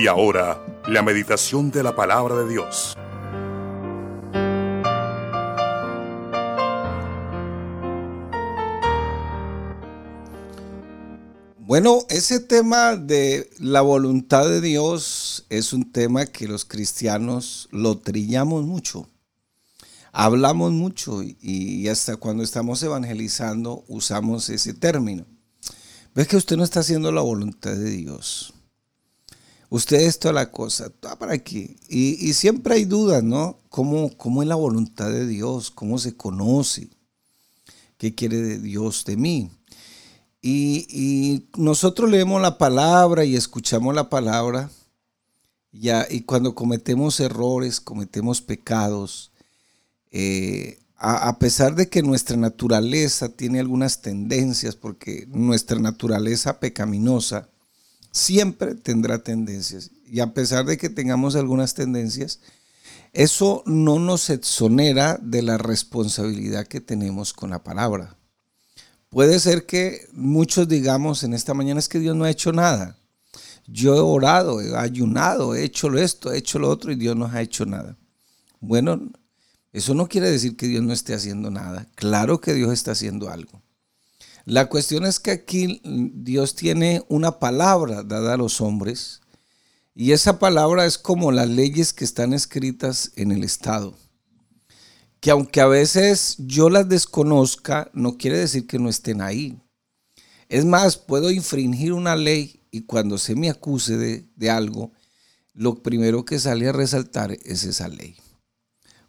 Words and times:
Y 0.00 0.06
ahora, 0.06 0.64
la 0.88 1.02
meditación 1.02 1.70
de 1.70 1.82
la 1.82 1.94
palabra 1.94 2.34
de 2.36 2.48
Dios. 2.48 2.96
Bueno, 11.58 11.98
ese 12.08 12.40
tema 12.40 12.96
de 12.96 13.50
la 13.58 13.82
voluntad 13.82 14.48
de 14.48 14.62
Dios 14.62 15.44
es 15.50 15.74
un 15.74 15.92
tema 15.92 16.24
que 16.24 16.48
los 16.48 16.64
cristianos 16.64 17.68
lo 17.70 17.98
trillamos 17.98 18.64
mucho. 18.64 19.06
Hablamos 20.12 20.72
mucho 20.72 21.22
y, 21.22 21.88
hasta 21.88 22.16
cuando 22.16 22.42
estamos 22.42 22.82
evangelizando 22.82 23.84
usamos 23.86 24.48
ese 24.48 24.72
término. 24.72 25.26
Ves 26.14 26.26
que 26.26 26.38
usted 26.38 26.56
no 26.56 26.64
está 26.64 26.80
haciendo 26.80 27.12
la 27.12 27.20
voluntad 27.20 27.72
de 27.72 27.90
Dios. 27.90 28.54
Usted 29.70 30.00
es 30.00 30.18
toda 30.18 30.34
la 30.34 30.50
cosa, 30.50 30.86
está 30.86 31.16
para 31.16 31.32
aquí. 31.32 31.76
Y, 31.88 32.32
siempre 32.34 32.74
hay 32.74 32.84
dudas, 32.84 33.22
¿no? 33.22 33.60
¿Cómo, 33.68 34.10
¿Cómo 34.16 34.42
es 34.42 34.48
la 34.48 34.56
voluntad 34.56 35.08
de 35.10 35.28
Dios? 35.28 35.70
¿Cómo 35.70 35.96
se 35.98 36.16
conoce? 36.16 36.88
¿Qué 37.96 38.12
quiere 38.12 38.58
Dios 38.58 39.04
de 39.04 39.16
mí? 39.16 39.48
Y, 40.42 41.46
nosotros 41.56 42.10
leemos 42.10 42.42
la 42.42 42.58
palabra 42.58 43.24
y 43.24 43.36
escuchamos 43.36 43.94
la 43.94 44.10
palabra, 44.10 44.70
ya, 45.70 46.04
y 46.10 46.22
cuando 46.22 46.56
cometemos 46.56 47.20
errores, 47.20 47.80
cometemos 47.80 48.42
pecados, 48.42 49.30
eh, 50.10 50.80
a, 50.96 51.38
pesar 51.38 51.76
de 51.76 51.88
que 51.88 52.02
nuestra 52.02 52.36
naturaleza 52.36 53.28
tiene 53.28 53.60
algunas 53.60 54.02
tendencias, 54.02 54.74
porque 54.74 55.26
nuestra 55.28 55.78
naturaleza 55.78 56.58
pecaminosa 56.58 57.48
siempre 58.10 58.74
tendrá 58.74 59.22
tendencias, 59.22 59.90
y 60.06 60.20
a 60.20 60.32
pesar 60.34 60.64
de 60.64 60.76
que 60.76 60.88
tengamos 60.88 61.36
algunas 61.36 61.74
tendencias, 61.74 62.40
eso 63.12 63.62
no 63.66 63.98
nos 63.98 64.30
exonera 64.30 65.18
de 65.20 65.42
la 65.42 65.58
responsabilidad 65.58 66.66
que 66.66 66.80
tenemos 66.80 67.32
con 67.32 67.50
la 67.50 67.62
palabra. 67.62 68.16
Puede 69.08 69.40
ser 69.40 69.66
que 69.66 70.06
muchos 70.12 70.68
digamos 70.68 71.24
en 71.24 71.34
esta 71.34 71.52
mañana 71.52 71.80
es 71.80 71.88
que 71.88 71.98
Dios 71.98 72.14
no 72.14 72.24
ha 72.24 72.30
hecho 72.30 72.52
nada. 72.52 72.96
Yo 73.66 73.96
he 73.96 74.00
orado, 74.00 74.60
he 74.60 74.76
ayunado, 74.76 75.54
he 75.54 75.64
hecho 75.64 75.96
esto, 75.98 76.32
he 76.32 76.38
hecho 76.38 76.58
lo 76.60 76.68
otro 76.68 76.92
y 76.92 76.96
Dios 76.96 77.16
no 77.16 77.26
ha 77.26 77.42
hecho 77.42 77.66
nada. 77.66 77.96
Bueno, 78.60 79.10
eso 79.72 79.94
no 79.94 80.08
quiere 80.08 80.30
decir 80.30 80.56
que 80.56 80.66
Dios 80.66 80.82
no 80.82 80.92
esté 80.92 81.14
haciendo 81.14 81.50
nada. 81.50 81.86
Claro 81.94 82.40
que 82.40 82.54
Dios 82.54 82.72
está 82.72 82.92
haciendo 82.92 83.30
algo. 83.30 83.59
La 84.50 84.68
cuestión 84.68 85.06
es 85.06 85.20
que 85.20 85.30
aquí 85.30 85.80
Dios 85.84 86.56
tiene 86.56 87.04
una 87.08 87.38
palabra 87.38 88.02
dada 88.02 88.34
a 88.34 88.36
los 88.36 88.60
hombres 88.60 89.20
y 89.94 90.10
esa 90.10 90.40
palabra 90.40 90.86
es 90.86 90.98
como 90.98 91.30
las 91.30 91.48
leyes 91.48 91.92
que 91.92 92.04
están 92.04 92.32
escritas 92.32 93.12
en 93.14 93.30
el 93.30 93.44
Estado 93.44 93.96
que 95.20 95.30
aunque 95.30 95.60
a 95.60 95.66
veces 95.66 96.34
yo 96.38 96.68
las 96.68 96.88
desconozca, 96.88 97.90
no 97.92 98.16
quiere 98.16 98.38
decir 98.38 98.66
que 98.66 98.78
no 98.78 98.88
estén 98.88 99.20
ahí. 99.20 99.60
Es 100.48 100.64
más, 100.64 100.96
puedo 100.96 101.30
infringir 101.30 101.92
una 101.92 102.16
ley 102.16 102.64
y 102.70 102.82
cuando 102.82 103.18
se 103.18 103.36
me 103.36 103.50
acuse 103.50 103.96
de, 103.98 104.50
algo, 104.50 104.90
lo 105.52 105.82
primero 105.82 106.24
que 106.24 106.38
sale 106.38 106.68
a 106.68 106.72
resaltar 106.72 107.32
es 107.44 107.62
esa 107.64 107.86
ley. 107.88 108.16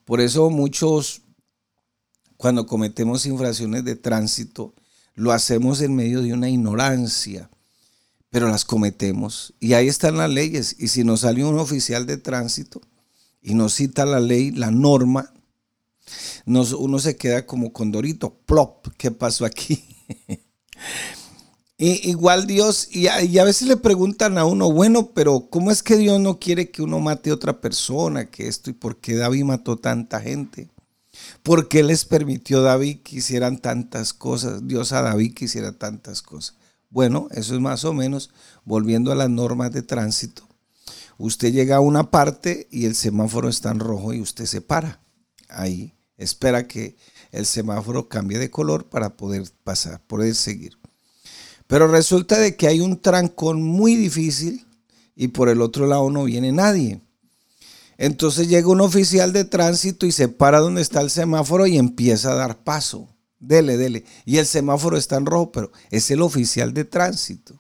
Por 0.05 0.21
eso 0.21 0.49
muchos, 0.49 1.21
cuando 2.37 2.67
cometemos 2.67 3.25
infracciones 3.25 3.85
de 3.85 3.95
tránsito, 3.95 4.75
lo 5.15 5.31
hacemos 5.31 5.81
en 5.81 5.95
medio 5.95 6.21
de 6.21 6.33
una 6.33 6.49
ignorancia, 6.49 7.49
pero 8.29 8.47
las 8.49 8.65
cometemos. 8.65 9.53
Y 9.59 9.73
ahí 9.73 9.87
están 9.87 10.17
las 10.17 10.29
leyes. 10.29 10.75
Y 10.79 10.87
si 10.87 11.03
nos 11.03 11.21
sale 11.21 11.43
un 11.43 11.59
oficial 11.59 12.05
de 12.05 12.17
tránsito 12.17 12.81
y 13.41 13.53
nos 13.53 13.73
cita 13.73 14.05
la 14.05 14.19
ley, 14.19 14.51
la 14.51 14.71
norma, 14.71 15.33
uno 16.45 16.99
se 16.99 17.15
queda 17.15 17.45
como 17.45 17.73
condorito, 17.73 18.33
plop, 18.45 18.87
¿qué 18.97 19.11
pasó 19.11 19.45
aquí? 19.45 19.83
igual 21.77 22.45
Dios, 22.45 22.89
y 22.91 23.07
a, 23.07 23.23
y 23.23 23.39
a, 23.39 23.43
veces 23.43 23.67
le 23.67 23.77
preguntan 23.77 24.37
a 24.37 24.45
uno, 24.45 24.71
bueno, 24.71 25.11
pero 25.13 25.47
¿cómo 25.49 25.71
es 25.71 25.81
que 25.81 25.97
Dios 25.97 26.19
no 26.19 26.39
quiere 26.39 26.69
que 26.69 26.83
uno 26.83 26.99
mate 26.99 27.31
a 27.31 27.33
otra 27.33 27.59
persona? 27.59 28.29
Que 28.29 28.47
esto, 28.47 28.69
¿y 28.69 28.73
por 28.73 28.97
qué 28.97 29.15
David 29.15 29.45
mató 29.45 29.77
tanta 29.77 30.21
gente? 30.21 30.69
¿Por 31.43 31.67
qué 31.67 31.83
les 31.83 32.05
permitió 32.05 32.61
David 32.61 32.99
que 33.03 33.17
hicieran 33.17 33.59
tantas 33.59 34.13
cosas? 34.13 34.67
Dios 34.67 34.91
a 34.93 35.01
David 35.01 35.33
que 35.33 35.45
hiciera 35.45 35.71
tantas 35.77 36.21
cosas. 36.21 36.55
Bueno, 36.89 37.27
eso 37.31 37.55
es 37.55 37.61
más 37.61 37.85
o 37.85 37.93
menos 37.93 38.31
volviendo 38.65 39.11
a 39.11 39.15
las 39.15 39.29
normas 39.29 39.71
de 39.71 39.81
tránsito. 39.81 40.47
Usted 41.17 41.53
llega 41.53 41.77
a 41.77 41.81
una 41.81 42.11
parte 42.11 42.67
y 42.71 42.85
el 42.85 42.95
semáforo 42.95 43.49
está 43.49 43.71
en 43.71 43.79
rojo 43.79 44.13
y 44.13 44.21
usted 44.21 44.45
se 44.45 44.61
para 44.61 45.01
ahí 45.49 45.93
espera 46.21 46.67
que 46.67 46.95
el 47.31 47.45
semáforo 47.45 48.07
cambie 48.07 48.37
de 48.37 48.51
color 48.51 48.89
para 48.89 49.17
poder 49.17 49.43
pasar, 49.63 50.01
poder 50.05 50.35
seguir. 50.35 50.77
Pero 51.67 51.87
resulta 51.87 52.37
de 52.37 52.55
que 52.55 52.67
hay 52.67 52.79
un 52.79 53.01
trancón 53.01 53.61
muy 53.61 53.95
difícil 53.95 54.65
y 55.15 55.29
por 55.29 55.49
el 55.49 55.61
otro 55.61 55.87
lado 55.87 56.09
no 56.09 56.25
viene 56.25 56.51
nadie. 56.51 57.01
Entonces 58.01 58.47
llega 58.47 58.67
un 58.67 58.81
oficial 58.81 59.31
de 59.31 59.45
tránsito 59.45 60.07
y 60.07 60.11
se 60.11 60.27
para 60.27 60.59
donde 60.59 60.81
está 60.81 61.01
el 61.01 61.11
semáforo 61.11 61.67
y 61.67 61.77
empieza 61.77 62.31
a 62.31 62.35
dar 62.35 62.63
paso. 62.63 63.07
Dele, 63.39 63.77
dele. 63.77 64.05
Y 64.25 64.37
el 64.37 64.47
semáforo 64.47 64.97
está 64.97 65.17
en 65.17 65.27
rojo, 65.27 65.51
pero 65.51 65.71
es 65.91 66.09
el 66.09 66.23
oficial 66.23 66.73
de 66.73 66.83
tránsito. 66.83 67.59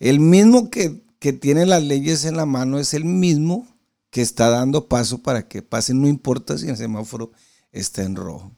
El 0.00 0.18
mismo 0.18 0.68
que, 0.68 1.04
que 1.20 1.32
tiene 1.32 1.64
las 1.64 1.80
leyes 1.80 2.24
en 2.24 2.36
la 2.36 2.44
mano 2.44 2.80
es 2.80 2.92
el 2.92 3.04
mismo 3.04 3.68
que 4.10 4.20
está 4.20 4.50
dando 4.50 4.88
paso 4.88 5.22
para 5.22 5.46
que 5.46 5.62
pasen, 5.62 6.00
no 6.00 6.08
importa 6.08 6.58
si 6.58 6.68
el 6.68 6.76
semáforo 6.76 7.30
está 7.70 8.02
en 8.02 8.16
rojo. 8.16 8.50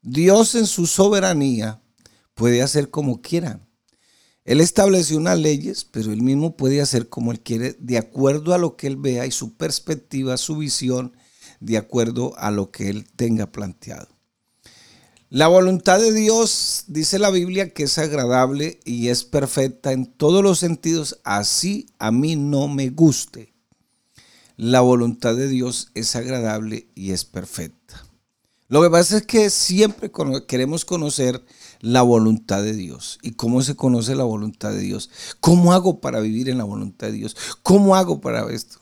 Dios 0.00 0.54
en 0.54 0.66
su 0.66 0.86
soberanía 0.86 1.82
puede 2.32 2.62
hacer 2.62 2.88
como 2.88 3.20
quiera. 3.20 3.60
Él 4.44 4.60
estableció 4.60 5.18
unas 5.18 5.38
leyes, 5.38 5.84
pero 5.84 6.12
él 6.12 6.22
mismo 6.22 6.56
puede 6.56 6.80
hacer 6.80 7.08
como 7.08 7.30
él 7.30 7.40
quiere, 7.40 7.76
de 7.78 7.98
acuerdo 7.98 8.54
a 8.54 8.58
lo 8.58 8.76
que 8.76 8.86
él 8.86 8.96
vea 8.96 9.26
y 9.26 9.30
su 9.30 9.54
perspectiva, 9.56 10.36
su 10.36 10.56
visión, 10.56 11.14
de 11.60 11.76
acuerdo 11.76 12.34
a 12.38 12.50
lo 12.50 12.70
que 12.70 12.88
él 12.88 13.06
tenga 13.16 13.52
planteado. 13.52 14.08
La 15.28 15.46
voluntad 15.46 16.00
de 16.00 16.12
Dios, 16.12 16.84
dice 16.88 17.20
la 17.20 17.30
Biblia, 17.30 17.72
que 17.72 17.84
es 17.84 17.98
agradable 17.98 18.80
y 18.84 19.08
es 19.08 19.22
perfecta 19.22 19.92
en 19.92 20.06
todos 20.06 20.42
los 20.42 20.58
sentidos, 20.58 21.20
así 21.22 21.86
a 22.00 22.10
mí 22.10 22.34
no 22.34 22.66
me 22.66 22.88
guste. 22.88 23.54
La 24.56 24.80
voluntad 24.80 25.36
de 25.36 25.48
Dios 25.48 25.92
es 25.94 26.16
agradable 26.16 26.88
y 26.96 27.12
es 27.12 27.24
perfecta. 27.24 28.04
Lo 28.68 28.82
que 28.82 28.90
pasa 28.90 29.18
es 29.18 29.22
que 29.26 29.50
siempre 29.50 30.10
queremos 30.48 30.84
conocer 30.84 31.44
la 31.80 32.02
voluntad 32.02 32.62
de 32.62 32.74
Dios. 32.74 33.18
¿Y 33.22 33.32
cómo 33.32 33.62
se 33.62 33.74
conoce 33.74 34.14
la 34.14 34.24
voluntad 34.24 34.72
de 34.72 34.80
Dios? 34.80 35.10
¿Cómo 35.40 35.72
hago 35.72 36.00
para 36.00 36.20
vivir 36.20 36.48
en 36.48 36.58
la 36.58 36.64
voluntad 36.64 37.08
de 37.08 37.14
Dios? 37.14 37.36
¿Cómo 37.62 37.96
hago 37.96 38.20
para 38.20 38.50
esto? 38.52 38.78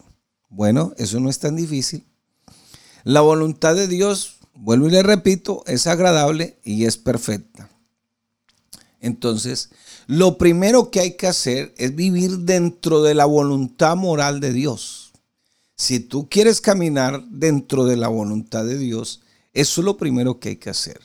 Bueno, 0.49 0.93
eso 0.97 1.21
no 1.21 1.31
es 1.31 1.39
tan 1.39 1.57
difícil. 1.57 2.05
La 3.05 3.21
voluntad 3.21 3.75
de 3.75 3.87
Dios, 3.87 4.37
vuelvo 4.55 4.89
y 4.89 4.91
le 4.91 5.03
repito, 5.03 5.63
es 5.67 5.87
agradable 5.87 6.59
y 6.65 6.85
es 6.85 6.97
perfecta. 6.97 7.71
Entonces, 9.01 9.71
lo 10.07 10.39
primero 10.39 10.91
que 10.91 11.01
hay 11.01 11.17
que 11.17 11.27
hacer 11.27 11.75
es 11.77 11.95
vivir 11.95 12.39
dentro 12.41 13.03
de 13.03 13.15
la 13.15 13.27
voluntad 13.27 13.97
moral 13.97 14.41
de 14.41 14.53
Dios. 14.53 15.13
Si 15.77 16.01
tú 16.01 16.29
quieres 16.29 16.61
caminar 16.61 17.23
dentro 17.29 17.85
de 17.85 17.97
la 17.97 18.09
voluntad 18.09 18.65
de 18.65 18.79
Dios, 18.79 19.21
eso 19.53 19.81
es 19.81 19.85
lo 19.85 19.97
primero 19.97 20.41
que 20.41 20.51
hay 20.51 20.57
que 20.57 20.71
hacer. 20.71 21.01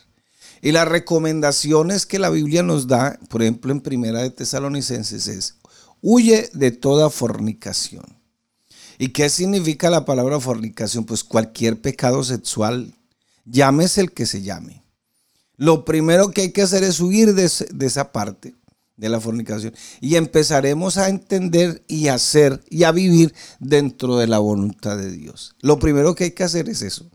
Y 0.63 0.71
las 0.71 0.87
recomendaciones 0.87 2.05
que 2.05 2.19
la 2.19 2.29
Biblia 2.29 2.63
nos 2.63 2.87
da, 2.87 3.19
por 3.27 3.41
ejemplo 3.41 3.73
en 3.73 3.81
Primera 3.81 4.21
de 4.21 4.29
Tesalonicenses, 4.29 5.27
es 5.27 5.57
huye 6.01 6.49
de 6.53 6.71
toda 6.71 7.09
fornicación. 7.09 8.05
¿Y 8.97 9.09
qué 9.09 9.27
significa 9.27 9.89
la 9.89 10.05
palabra 10.05 10.39
fornicación? 10.39 11.03
Pues 11.03 11.25
cualquier 11.25 11.81
pecado 11.81 12.23
sexual, 12.23 12.95
llámese 13.43 13.99
el 13.99 14.13
que 14.13 14.25
se 14.25 14.41
llame. 14.41 14.85
Lo 15.57 15.83
primero 15.83 16.31
que 16.31 16.43
hay 16.43 16.51
que 16.53 16.61
hacer 16.61 16.85
es 16.85 17.01
huir 17.01 17.33
de, 17.33 17.51
de 17.73 17.85
esa 17.85 18.13
parte 18.13 18.55
de 18.95 19.09
la 19.09 19.19
fornicación 19.19 19.73
y 19.99 20.15
empezaremos 20.15 20.95
a 20.95 21.09
entender 21.09 21.83
y 21.89 22.07
a 22.07 22.13
hacer 22.13 22.63
y 22.69 22.83
a 22.83 22.93
vivir 22.93 23.33
dentro 23.59 24.15
de 24.15 24.27
la 24.27 24.39
voluntad 24.39 24.95
de 24.95 25.11
Dios. 25.11 25.57
Lo 25.59 25.77
primero 25.77 26.15
que 26.15 26.23
hay 26.23 26.31
que 26.31 26.45
hacer 26.45 26.69
es 26.69 26.83
eso. 26.83 27.11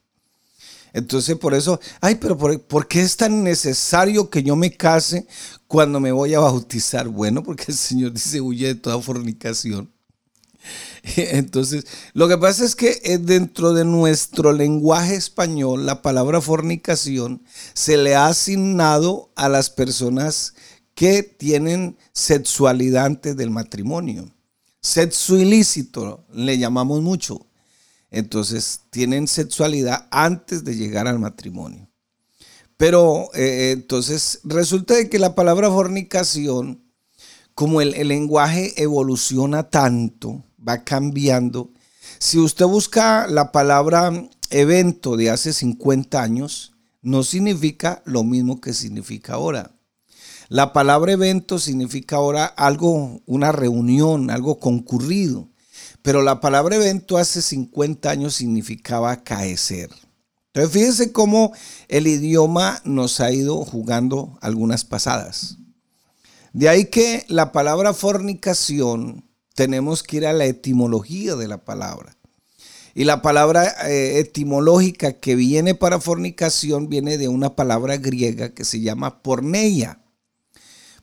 Entonces 0.98 1.36
por 1.36 1.54
eso, 1.54 1.80
ay, 2.00 2.16
pero 2.16 2.36
por, 2.36 2.88
qué 2.88 3.00
es 3.00 3.16
tan 3.16 3.42
necesario 3.42 4.30
que 4.30 4.42
yo 4.42 4.56
me 4.56 4.76
case 4.76 5.26
cuando 5.66 6.00
me 6.00 6.12
voy 6.12 6.34
a 6.34 6.40
bautizar? 6.40 7.08
Bueno, 7.08 7.42
porque 7.42 7.66
el 7.68 7.76
Señor 7.76 8.12
dice, 8.12 8.40
huye 8.40 8.68
de 8.68 8.74
toda 8.74 9.00
fornicación. 9.00 9.90
Entonces, 11.16 11.86
lo 12.12 12.28
que 12.28 12.38
pasa 12.38 12.64
es 12.64 12.74
que 12.74 13.00
eh, 13.04 13.18
dentro 13.18 13.72
de 13.72 13.84
nuestro 13.84 14.52
lenguaje 14.52 15.14
español, 15.14 15.86
la 15.86 16.02
palabra 16.02 16.40
fornicación 16.40 17.42
se 17.74 17.96
le 17.96 18.14
ha 18.14 18.26
asignado 18.26 19.30
a 19.36 19.48
las 19.48 19.70
personas 19.70 20.54
que 20.94 21.22
tienen 21.22 21.96
sexualidad 22.12 23.06
antes 23.06 23.36
del 23.36 23.50
matrimonio. 23.50 24.28
sexo 24.80 25.36
ilícito, 25.36 26.24
le 26.32 26.58
llamamos 26.58 27.02
mucho. 27.02 27.47
Entonces 28.10 28.80
tienen 28.90 29.28
sexualidad 29.28 30.06
antes 30.10 30.64
de 30.64 30.76
llegar 30.76 31.06
al 31.06 31.18
matrimonio. 31.18 31.88
Pero 32.76 33.30
eh, 33.34 33.72
entonces 33.72 34.40
resulta 34.44 34.94
de 34.94 35.08
que 35.08 35.18
la 35.18 35.34
palabra 35.34 35.68
fornicación, 35.68 36.82
como 37.54 37.80
el, 37.80 37.94
el 37.94 38.08
lenguaje 38.08 38.80
evoluciona 38.80 39.68
tanto, 39.68 40.44
va 40.66 40.84
cambiando. 40.84 41.72
Si 42.18 42.38
usted 42.38 42.66
busca 42.66 43.26
la 43.26 43.52
palabra 43.52 44.12
evento 44.50 45.16
de 45.16 45.30
hace 45.30 45.52
50 45.52 46.22
años, 46.22 46.72
no 47.02 47.22
significa 47.22 48.02
lo 48.04 48.24
mismo 48.24 48.60
que 48.60 48.72
significa 48.72 49.34
ahora. 49.34 49.74
La 50.48 50.72
palabra 50.72 51.12
evento 51.12 51.58
significa 51.58 52.16
ahora 52.16 52.46
algo, 52.46 53.20
una 53.26 53.52
reunión, 53.52 54.30
algo 54.30 54.58
concurrido. 54.58 55.47
Pero 56.08 56.22
la 56.22 56.40
palabra 56.40 56.76
evento 56.76 57.18
hace 57.18 57.42
50 57.42 58.08
años 58.08 58.36
significaba 58.36 59.24
caecer. 59.24 59.90
Entonces 60.46 60.72
fíjense 60.72 61.12
cómo 61.12 61.52
el 61.86 62.06
idioma 62.06 62.80
nos 62.84 63.20
ha 63.20 63.30
ido 63.30 63.62
jugando 63.62 64.38
algunas 64.40 64.86
pasadas. 64.86 65.58
De 66.54 66.70
ahí 66.70 66.86
que 66.86 67.26
la 67.28 67.52
palabra 67.52 67.92
fornicación 67.92 69.28
tenemos 69.54 70.02
que 70.02 70.16
ir 70.16 70.26
a 70.26 70.32
la 70.32 70.46
etimología 70.46 71.36
de 71.36 71.46
la 71.46 71.62
palabra. 71.62 72.16
Y 72.94 73.04
la 73.04 73.20
palabra 73.20 73.66
eh, 73.86 74.18
etimológica 74.18 75.12
que 75.12 75.34
viene 75.34 75.74
para 75.74 76.00
fornicación 76.00 76.88
viene 76.88 77.18
de 77.18 77.28
una 77.28 77.54
palabra 77.54 77.98
griega 77.98 78.54
que 78.54 78.64
se 78.64 78.80
llama 78.80 79.22
porneia. 79.22 80.00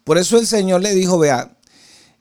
Por 0.04 0.18
eso 0.18 0.40
el 0.40 0.48
Señor 0.48 0.82
le 0.82 0.96
dijo, 0.96 1.20
vea, 1.20 1.56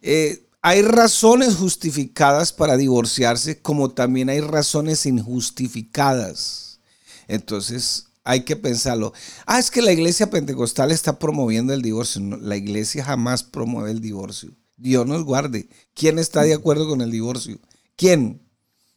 eh, 0.03 0.44
hay 0.67 0.81
razones 0.81 1.57
justificadas 1.57 2.51
para 2.51 2.79
divorciarse, 2.79 3.61
como 3.61 3.91
también 3.91 4.31
hay 4.31 4.41
razones 4.41 5.05
injustificadas. 5.05 6.81
Entonces 7.29 8.07
hay 8.25 8.45
que 8.45 8.57
pensarlo. 8.57 9.13
Ah, 9.45 9.59
es 9.59 9.71
que 9.71 9.83
la 9.83 9.93
iglesia 9.93 10.31
pentecostal 10.31 10.91
está 10.91 11.19
promoviendo 11.19 11.75
el 11.75 11.83
divorcio. 11.83 12.23
la 12.41 12.57
iglesia 12.57 13.05
jamás 13.05 13.43
promueve 13.43 13.91
el 13.91 14.01
divorcio. 14.01 14.53
Dios 14.79 15.07
nos 15.07 15.23
guarde. 15.25 15.69
¿Quién 15.93 16.19
está 16.19 16.45
de 16.45 16.55
acuerdo 16.55 16.89
con 16.89 17.03
el 17.03 17.11
divorcio? 17.11 17.59
¿Quién? 17.95 18.41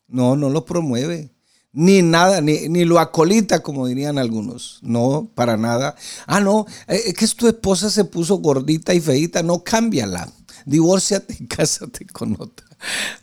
No, 0.08 0.38
no 0.38 0.50
lo 0.50 0.64
promueve 0.64 1.34
ni 1.74 2.02
nada, 2.02 2.40
ni, 2.40 2.69
ni, 2.69 2.86
lo 2.86 2.98
acolita, 2.98 3.62
como 3.62 3.88
dirían 3.88 4.18
algunos. 4.18 4.80
No, 4.84 5.30
para 5.36 5.58
nada. 5.58 5.96
Ah, 6.28 6.40
no, 6.40 6.66
es 6.88 7.08
eh, 7.08 7.14
que 7.14 7.28
tu 7.28 7.46
esposa 7.46 7.90
se 7.90 8.06
puso 8.06 8.38
gordita 8.38 8.94
y 8.94 9.02
feita, 9.02 9.44
no 9.44 9.66
cámbiala. 9.66 10.31
Divórciate 10.68 11.38
y 11.40 11.48
cásate 11.48 12.06
con 12.06 12.36
otra. 12.38 12.68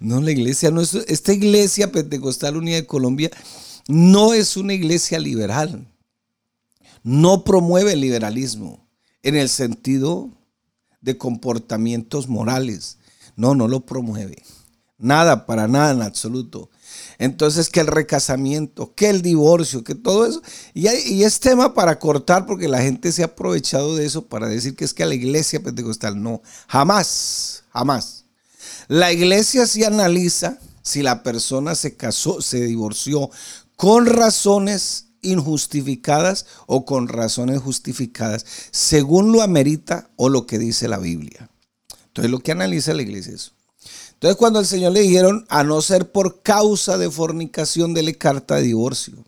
No, 0.00 0.20
la 0.22 0.30
iglesia 0.30 0.70
no 0.70 0.80
es. 0.80 0.94
Esta 0.94 1.34
iglesia 1.34 1.92
Pentecostal 1.92 2.56
Unida 2.56 2.76
de 2.76 2.86
Colombia 2.86 3.30
no 3.86 4.32
es 4.32 4.56
una 4.56 4.72
iglesia 4.72 5.18
liberal. 5.18 5.86
No 7.02 7.44
promueve 7.44 7.92
el 7.92 8.00
liberalismo 8.00 8.88
en 9.22 9.36
el 9.36 9.50
sentido 9.50 10.30
de 11.02 11.18
comportamientos 11.18 12.28
morales. 12.28 12.96
No, 13.36 13.54
no 13.54 13.68
lo 13.68 13.84
promueve. 13.84 14.42
Nada, 14.96 15.44
para 15.44 15.68
nada 15.68 15.92
en 15.92 16.00
absoluto. 16.00 16.70
Entonces, 17.18 17.68
que 17.70 17.80
el 17.80 17.86
recasamiento, 17.86 18.94
que 18.94 19.08
el 19.08 19.22
divorcio, 19.22 19.84
que 19.84 19.94
todo 19.94 20.26
eso. 20.26 20.42
Y, 20.72 20.86
es 20.86 21.40
tema 21.40 21.74
para 21.74 21.98
cortar 21.98 22.46
porque 22.46 22.68
la 22.68 22.82
gente 22.82 23.12
se 23.12 23.22
ha 23.22 23.26
aprovechado 23.26 23.96
de 23.96 24.06
eso 24.06 24.26
para 24.26 24.48
decir 24.48 24.74
que 24.76 24.84
es 24.84 24.94
que 24.94 25.02
a 25.02 25.06
la 25.06 25.14
iglesia 25.14 25.62
pentecostal 25.62 26.22
no. 26.22 26.42
Jamás, 26.68 27.64
jamás. 27.72 28.24
La 28.88 29.12
iglesia 29.12 29.66
sí 29.66 29.84
analiza 29.84 30.58
si 30.82 31.02
la 31.02 31.22
persona 31.22 31.74
se 31.74 31.96
casó, 31.96 32.42
se 32.42 32.60
divorció 32.60 33.30
con 33.76 34.06
razones 34.06 35.06
injustificadas 35.22 36.46
o 36.66 36.84
con 36.84 37.08
razones 37.08 37.60
justificadas, 37.60 38.44
según 38.70 39.32
lo 39.32 39.42
amerita 39.42 40.10
o 40.16 40.28
lo 40.28 40.46
que 40.46 40.58
dice 40.58 40.86
la 40.86 40.98
Biblia. 40.98 41.48
Entonces, 42.08 42.30
lo 42.30 42.40
que 42.40 42.52
analiza 42.52 42.92
la 42.92 43.02
iglesia 43.02 43.34
es 43.34 43.40
eso. 43.40 43.53
Entonces 44.14 44.36
cuando 44.36 44.60
el 44.60 44.66
Señor 44.66 44.92
le 44.92 45.00
dijeron, 45.00 45.44
a 45.48 45.64
no 45.64 45.82
ser 45.82 46.10
por 46.10 46.42
causa 46.42 46.96
de 46.98 47.10
fornicación, 47.10 47.94
dele 47.94 48.16
carta 48.16 48.56
de 48.56 48.62
divorcio. 48.62 49.24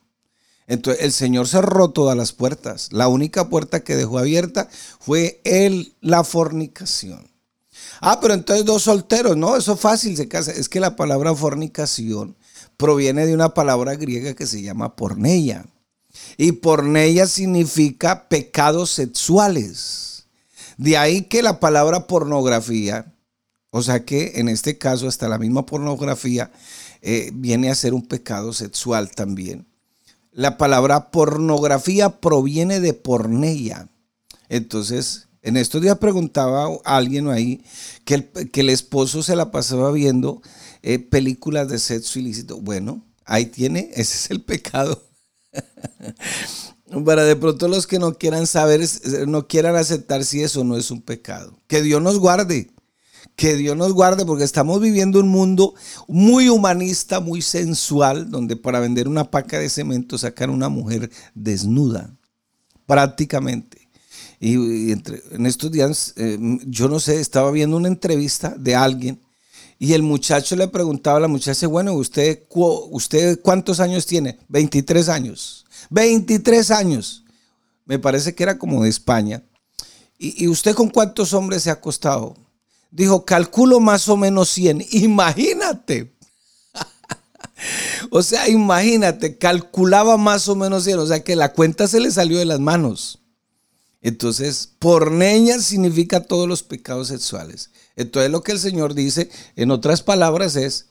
Entonces 0.67 1.05
el 1.05 1.12
Señor 1.12 1.47
cerró 1.47 1.91
todas 1.91 2.17
las 2.17 2.33
puertas. 2.33 2.93
La 2.93 3.09
única 3.09 3.49
puerta 3.49 3.85
que 3.85 3.97
dejó 3.97 4.19
abierta 4.19 4.69
fue 4.99 5.41
él, 5.44 5.94
la 6.00 6.25
fornicación. 6.25 7.31
Ah, 8.00 8.21
pero 8.21 8.35
entonces 8.35 8.65
dos 8.65 8.83
solteros, 8.83 9.37
no, 9.37 9.56
eso 9.56 9.75
es 9.75 9.81
fácil, 9.81 10.17
se 10.17 10.29
casa. 10.29 10.50
Es 10.50 10.69
que 10.69 10.81
la 10.81 10.97
palabra 10.97 11.35
fornicación 11.35 12.37
proviene 12.77 13.27
de 13.27 13.35
una 13.35 13.55
palabra 13.55 13.94
griega 13.94 14.35
que 14.35 14.47
se 14.47 14.62
llama 14.62 14.97
porneia. 14.97 15.67
Y 16.37 16.53
porneia 16.53 17.27
significa 17.27 18.29
pecados 18.29 18.91
sexuales. 18.91 20.27
De 20.77 20.97
ahí 20.97 21.23
que 21.23 21.43
la 21.43 21.61
palabra 21.61 22.06
pornografía 22.06 23.12
o 23.71 23.83
sea 23.83 24.05
que 24.05 24.33
en 24.37 24.49
este 24.49 24.79
caso 24.79 25.09
hasta 25.09 25.29
la 25.29 25.39
misma 25.39 25.67
pornografía 25.67 26.51
eh, 27.03 27.31
viene 27.35 27.71
a 27.71 27.75
ser 27.75 27.95
un 27.95 28.07
pecado 28.07 28.53
sexual 28.53 29.11
también. 29.11 29.67
La 30.33 30.59
palabra 30.59 31.11
pornografía 31.11 32.21
proviene 32.21 32.81
de 32.81 32.93
porneia. 32.95 33.89
Entonces, 34.49 35.29
en 35.43 35.57
estos 35.57 35.81
días 35.81 35.99
preguntaba 35.99 36.67
a 36.85 36.97
alguien 36.97 37.29
ahí 37.29 37.65
que 38.05 38.29
el, 38.53 38.69
esposo 38.69 39.23
se 39.23 39.37
la 39.37 39.51
pasaba 39.51 39.93
viendo 39.93 40.43
eh, 40.83 40.99
películas 40.99 41.69
de 41.69 41.79
sexo 41.79 42.19
ilícito. 42.19 42.61
Bueno, 42.61 43.05
ahí 43.25 43.47
tiene, 43.47 43.91
ese 43.95 44.17
es 44.17 44.31
el 44.31 44.43
pecado. 44.43 45.03
Para 47.05 47.25
de 47.25 47.35
pronto 47.35 47.67
los 47.69 47.87
que 47.87 47.99
no 47.99 48.15
quieran 48.15 48.47
saber, 48.47 48.81
no 49.27 49.47
quieran 49.49 49.75
aceptar 49.77 50.25
si 50.25 50.43
eso 50.43 50.65
no 50.65 50.77
es 50.77 50.91
un 50.91 51.03
pecado. 51.03 51.59
Que 51.67 51.83
Dios 51.83 52.01
nos 52.03 52.19
guarde 52.19 52.71
que 53.37 53.55
Dios 53.55 53.77
nos 53.77 53.93
guarde 53.93 54.25
porque 54.25 54.44
estamos 54.44 54.81
viviendo 54.81 55.21
un 55.21 55.29
mundo 55.29 55.75
muy 56.09 56.49
humanista, 56.49 57.21
muy 57.21 57.43
sensual, 57.43 58.31
donde 58.31 58.56
para 58.56 58.81
vender 58.81 59.06
una 59.06 59.31
paca 59.31 59.59
de 59.59 59.69
cemento 59.69 60.17
sacan 60.17 60.50
una 60.50 60.71
mujer 60.71 61.11
desnuda, 61.35 62.17
prácticamente. 62.87 63.89
Y, 64.41 64.93
en 64.93 65.46
estos 65.46 65.70
días, 65.70 66.15
eh, 66.17 66.39
yo 66.67 66.89
no 66.89 66.99
sé, 66.99 67.20
estaba 67.20 67.51
viendo 67.51 67.77
una 67.77 67.89
entrevista 67.89 68.55
de 68.58 68.75
alguien 68.75 69.20
y 69.79 69.93
el 69.93 70.03
muchacho 70.03 70.56
le 70.56 70.69
preguntaba 70.69 71.19
a 71.19 71.20
la 71.20 71.29
muchacha, 71.29 71.67
bueno, 71.67 71.93
¿usted, 71.93 72.44
usted 72.91 73.41
cuántos 73.43 73.81
años 73.81 74.06
tiene? 74.06 74.39
23 74.49 75.08
años. 75.10 75.67
23 75.91 76.70
años. 76.70 77.25
Me 77.84 77.99
parece 77.99 78.34
que 78.34 78.43
era 78.43 78.58
como 78.58 78.82
de 78.82 78.89
España. 78.89 79.43
¿Y, 80.19 80.44
y 80.44 80.49
usted 80.49 80.75
con 80.75 80.89
cuántos 80.89 81.34
hombres 81.34 81.63
se 81.63 81.70
ha 81.70 81.75
acostado? 81.75 82.34
Dijo, 82.90 83.24
calculo 83.24 83.81
más 83.81 84.08
o 84.08 84.16
menos 84.16 84.48
100. 84.50 84.86
Imagínate. 84.90 86.16
o 88.10 88.22
sea, 88.22 88.48
imagínate, 88.48 89.38
calculaba 89.38 90.16
más 90.16 90.48
o 90.48 90.56
menos 90.56 90.84
100. 90.84 90.98
O 90.98 91.06
sea, 91.06 91.24
que 91.24 91.36
la 91.36 91.52
cuenta 91.52 91.88
se 91.88 92.00
le 92.00 92.10
salió 92.10 92.38
de 92.38 92.44
las 92.44 92.60
manos. 92.60 93.20
Entonces, 94.02 94.70
porneña 94.78 95.58
significa 95.58 96.20
todos 96.20 96.48
los 96.48 96.62
pecados 96.62 97.08
sexuales. 97.08 97.70
Entonces, 97.96 98.31
lo 98.31 98.43
que 98.43 98.52
el 98.52 98.60
Señor 98.60 98.94
dice, 98.94 99.31
en 99.56 99.70
otras 99.70 100.02
palabras, 100.02 100.55
es, 100.55 100.86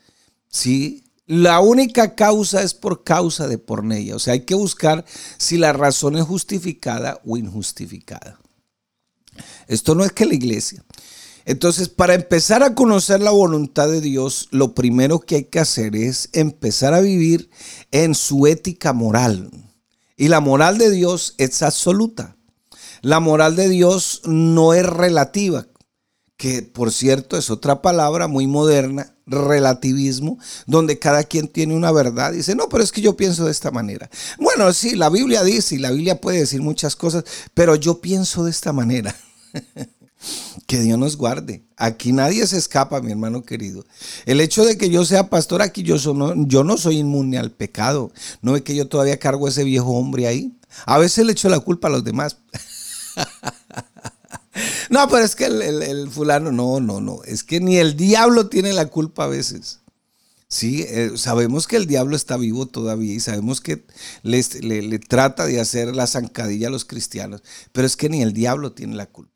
sí, 0.50 1.06
la 1.28 1.60
única 1.60 2.16
causa 2.16 2.62
es 2.62 2.74
por 2.74 3.04
causa 3.04 3.48
de 3.48 3.58
porneia. 3.58 4.16
O 4.16 4.20
sea, 4.20 4.34
hay 4.34 4.42
que 4.42 4.56
buscar 4.56 5.06
si 5.38 5.58
la 5.58 5.74
razón 5.74 6.18
es 6.18 6.24
justificada 6.24 7.22
o 7.26 7.38
injustificada. 7.38 8.40
Esto 9.68 9.96
no 9.96 10.04
es 10.04 10.12
que 10.12 10.26
la 10.26 10.36
iglesia. 10.36 10.84
Entonces, 11.46 11.90
para 11.90 12.16
empezar 12.16 12.64
a 12.64 12.74
conocer 12.74 13.22
la 13.22 13.32
voluntad 13.32 13.88
de 13.88 14.02
Dios, 14.02 14.48
lo 14.52 14.74
primero 14.74 15.20
que 15.20 15.36
hay 15.36 15.44
que 15.46 15.60
hacer 15.60 15.96
es 15.96 16.30
empezar 16.34 16.96
a 16.96 17.02
vivir 17.02 17.50
en 17.92 18.16
su 18.16 18.48
ética 18.48 18.94
moral. 18.94 19.52
Y 20.18 20.28
la 20.28 20.40
moral 20.40 20.80
de 20.80 20.90
Dios 20.90 21.36
es 21.38 21.62
absoluta. 21.62 22.36
La 23.02 23.20
moral 23.20 23.56
de 23.56 23.70
Dios 23.70 24.22
no 24.26 24.74
es 24.74 24.86
relativa, 24.86 25.68
que 26.38 26.64
por 26.64 26.92
cierto 26.92 27.38
es 27.38 27.52
otra 27.52 27.84
palabra 27.84 28.28
muy 28.28 28.48
moderna, 28.48 29.16
relativismo, 29.28 30.40
donde 30.66 30.98
cada 30.98 31.24
quien 31.24 31.48
tiene 31.48 31.76
una 31.76 31.92
verdad. 31.92 32.34
Dice, 32.34 32.56
no, 32.56 32.70
pero 32.70 32.84
es 32.84 32.92
que 32.92 33.02
yo 33.02 33.16
pienso 33.16 33.46
de 33.46 33.52
esta 33.52 33.70
manera. 33.70 34.10
Bueno, 34.40 34.74
sí, 34.74 34.96
la 34.96 35.10
Biblia 35.10 35.44
dice 35.44 35.76
y 35.76 35.80
la 35.80 35.92
Biblia 35.92 36.20
puede 36.20 36.40
decir 36.40 36.62
muchas 36.64 36.96
cosas, 36.96 37.24
pero 37.54 37.76
yo 37.76 38.02
pienso 38.02 38.44
de 38.44 38.52
esta 38.52 38.74
manera. 38.74 39.16
Que 40.68 40.80
Dios 40.80 40.98
nos 40.98 41.18
guarde. 41.18 41.64
Aquí 41.78 42.12
nadie 42.12 42.46
se 42.48 42.58
escapa, 42.58 43.02
mi 43.02 43.12
hermano 43.12 43.44
querido. 43.44 43.86
El 44.26 44.42
hecho 44.42 44.66
de 44.66 44.78
que 44.78 44.90
yo 44.90 45.06
sea 45.06 45.30
pastor 45.30 45.62
aquí, 45.62 45.84
yo, 45.84 45.98
yo 45.98 46.64
no 46.64 46.78
soy 46.78 46.98
inmune 46.98 47.38
al 47.38 47.52
pecado. 47.52 48.12
No 48.42 48.56
es 48.56 48.64
que 48.64 48.76
yo 48.76 48.88
todavía 48.88 49.20
cargo 49.20 49.46
a 49.46 49.50
ese 49.50 49.64
viejo 49.64 49.92
hombre 49.92 50.28
ahí. 50.28 50.58
A 50.86 50.98
veces 50.98 51.26
le 51.26 51.34
echo 51.34 51.50
la 51.50 51.60
culpa 51.60 51.88
a 51.88 51.92
los 51.92 52.04
demás. 52.04 52.38
No, 54.90 55.08
pero 55.10 55.26
es 55.26 55.36
que 55.36 55.46
el, 55.46 56.10
fulano, 56.10 56.52
no, 56.52 56.80
no, 56.80 57.02
no. 57.02 57.24
Es 57.24 57.44
que 57.44 57.60
ni 57.60 57.78
el 57.78 57.96
diablo 57.96 58.48
tiene 58.48 58.74
la 58.74 58.86
culpa 58.88 59.26
a 59.26 59.28
veces. 59.28 59.80
Sí, 60.48 60.86
eh, 60.88 61.12
sabemos 61.16 61.68
que 61.68 61.76
el 61.76 61.88
diablo 61.88 62.16
está 62.16 62.38
vivo 62.38 62.68
todavía 62.68 63.14
y 63.14 63.20
sabemos 63.20 63.62
que 63.62 63.84
le, 64.22 64.42
le, 64.62 65.00
trata 65.00 65.46
de 65.46 65.60
hacer 65.60 65.96
la 65.96 66.08
zancadilla 66.08 66.68
a 66.68 66.72
los 66.72 66.86
cristianos, 66.86 67.42
pero 67.72 67.88
es 67.88 67.98
que 67.98 68.10
ni 68.10 68.22
el 68.22 68.32
diablo 68.32 68.72
tiene 68.72 68.96
la 68.96 69.08
culpa. 69.08 69.35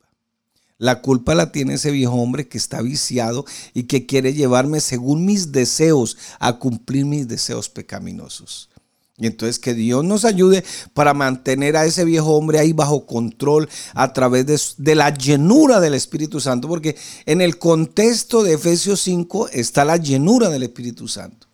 La 0.79 1.01
culpa 1.01 1.35
la 1.35 1.51
tiene 1.51 1.73
ese 1.73 1.91
viejo 1.91 2.15
hombre 2.15 2.47
que 2.47 2.57
está 2.57 2.81
viciado 2.81 3.45
y 3.73 3.83
que 3.83 4.05
quiere 4.05 4.33
llevarme 4.33 4.79
según 4.79 5.25
mis 5.25 5.51
deseos 5.51 6.17
a 6.39 6.57
cumplir 6.57 7.05
mis 7.05 7.27
deseos 7.27 7.67
pecaminosos. 7.67 8.69
Y 9.17 9.27
entonces 9.27 9.59
que 9.59 9.73
Dios 9.73 10.05
nos 10.05 10.23
ayude 10.23 10.63
para 10.93 11.13
mantener 11.13 11.75
a 11.75 11.85
ese 11.85 12.05
viejo 12.05 12.29
hombre 12.29 12.59
ahí 12.59 12.71
bajo 12.71 13.05
control 13.05 13.67
a 13.93 14.13
través 14.13 14.45
de, 14.45 14.57
de, 14.77 14.95
la 14.95 15.13
llenura 15.13 15.81
del 15.81 15.95
Espíritu 15.95 16.39
Santo, 16.39 16.69
porque 16.69 16.95
en 17.25 17.41
el 17.41 17.57
contexto 17.57 18.41
de 18.41 18.53
Efesios 18.53 19.01
5 19.01 19.49
está 19.49 19.83
la 19.83 19.97
llenura 19.97 20.49
del 20.49 20.63
Espíritu 20.63 21.09
Santo. 21.09 21.48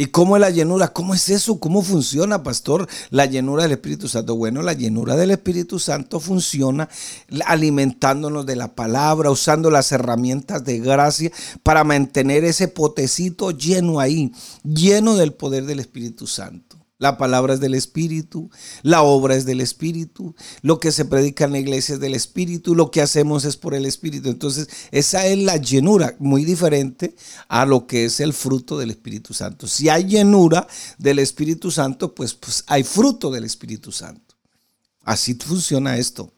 ¿Y 0.00 0.06
cómo 0.06 0.34
es 0.34 0.40
la 0.40 0.48
llenura? 0.48 0.88
¿Cómo 0.88 1.12
es 1.12 1.28
eso? 1.28 1.60
¿Cómo 1.60 1.82
funciona, 1.82 2.42
pastor, 2.42 2.88
la 3.10 3.26
llenura 3.26 3.64
del 3.64 3.72
Espíritu 3.72 4.08
Santo? 4.08 4.34
Bueno, 4.34 4.62
la 4.62 4.72
llenura 4.72 5.14
del 5.14 5.30
Espíritu 5.30 5.78
Santo 5.78 6.20
funciona 6.20 6.88
alimentándonos 7.44 8.46
de 8.46 8.56
la 8.56 8.74
palabra, 8.74 9.30
usando 9.30 9.70
las 9.70 9.92
herramientas 9.92 10.64
de 10.64 10.78
gracia 10.78 11.30
para 11.62 11.84
mantener 11.84 12.44
ese 12.44 12.66
potecito 12.66 13.50
lleno 13.50 14.00
ahí, 14.00 14.32
lleno 14.64 15.16
del 15.16 15.34
poder 15.34 15.66
del 15.66 15.80
Espíritu 15.80 16.26
Santo. 16.26 16.79
La 17.00 17.16
palabra 17.16 17.54
es 17.54 17.60
del 17.60 17.74
Espíritu, 17.74 18.50
la 18.82 19.02
obra 19.02 19.34
es 19.34 19.46
del 19.46 19.62
Espíritu, 19.62 20.34
lo 20.60 20.78
que 20.78 20.92
se 20.92 21.06
predica 21.06 21.46
en 21.46 21.52
la 21.52 21.58
iglesia 21.58 21.94
es 21.94 22.00
del 22.00 22.14
Espíritu, 22.14 22.74
lo 22.74 22.90
que 22.90 23.00
hacemos 23.00 23.46
es 23.46 23.56
por 23.56 23.72
el 23.72 23.86
Espíritu. 23.86 24.28
Entonces, 24.28 24.68
esa 24.90 25.26
es 25.26 25.38
la 25.38 25.56
llenura, 25.56 26.14
muy 26.18 26.44
diferente 26.44 27.16
a 27.48 27.64
lo 27.64 27.86
que 27.86 28.04
es 28.04 28.20
el 28.20 28.34
fruto 28.34 28.78
del 28.78 28.90
Espíritu 28.90 29.32
Santo. 29.32 29.66
Si 29.66 29.88
hay 29.88 30.04
llenura 30.04 30.68
del 30.98 31.20
Espíritu 31.20 31.70
Santo, 31.70 32.14
pues, 32.14 32.34
pues 32.34 32.64
hay 32.66 32.84
fruto 32.84 33.30
del 33.30 33.44
Espíritu 33.44 33.92
Santo. 33.92 34.36
Así 35.02 35.32
funciona 35.34 35.96
esto. 35.96 36.30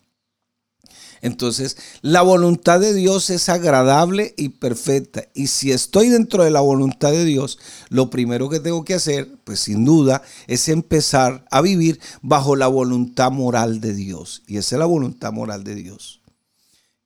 Entonces, 1.22 1.76
la 2.02 2.20
voluntad 2.22 2.80
de 2.80 2.92
Dios 2.92 3.30
es 3.30 3.48
agradable 3.48 4.34
y 4.36 4.50
perfecta. 4.50 5.24
Y 5.34 5.46
si 5.46 5.70
estoy 5.70 6.08
dentro 6.08 6.42
de 6.42 6.50
la 6.50 6.60
voluntad 6.60 7.12
de 7.12 7.24
Dios, 7.24 7.60
lo 7.90 8.10
primero 8.10 8.50
que 8.50 8.58
tengo 8.58 8.84
que 8.84 8.94
hacer, 8.94 9.28
pues 9.44 9.60
sin 9.60 9.84
duda, 9.84 10.22
es 10.48 10.68
empezar 10.68 11.46
a 11.52 11.60
vivir 11.60 12.00
bajo 12.22 12.56
la 12.56 12.66
voluntad 12.66 13.30
moral 13.30 13.80
de 13.80 13.94
Dios. 13.94 14.42
Y 14.48 14.56
esa 14.56 14.74
es 14.74 14.80
la 14.80 14.86
voluntad 14.86 15.32
moral 15.32 15.62
de 15.62 15.76
Dios. 15.76 16.20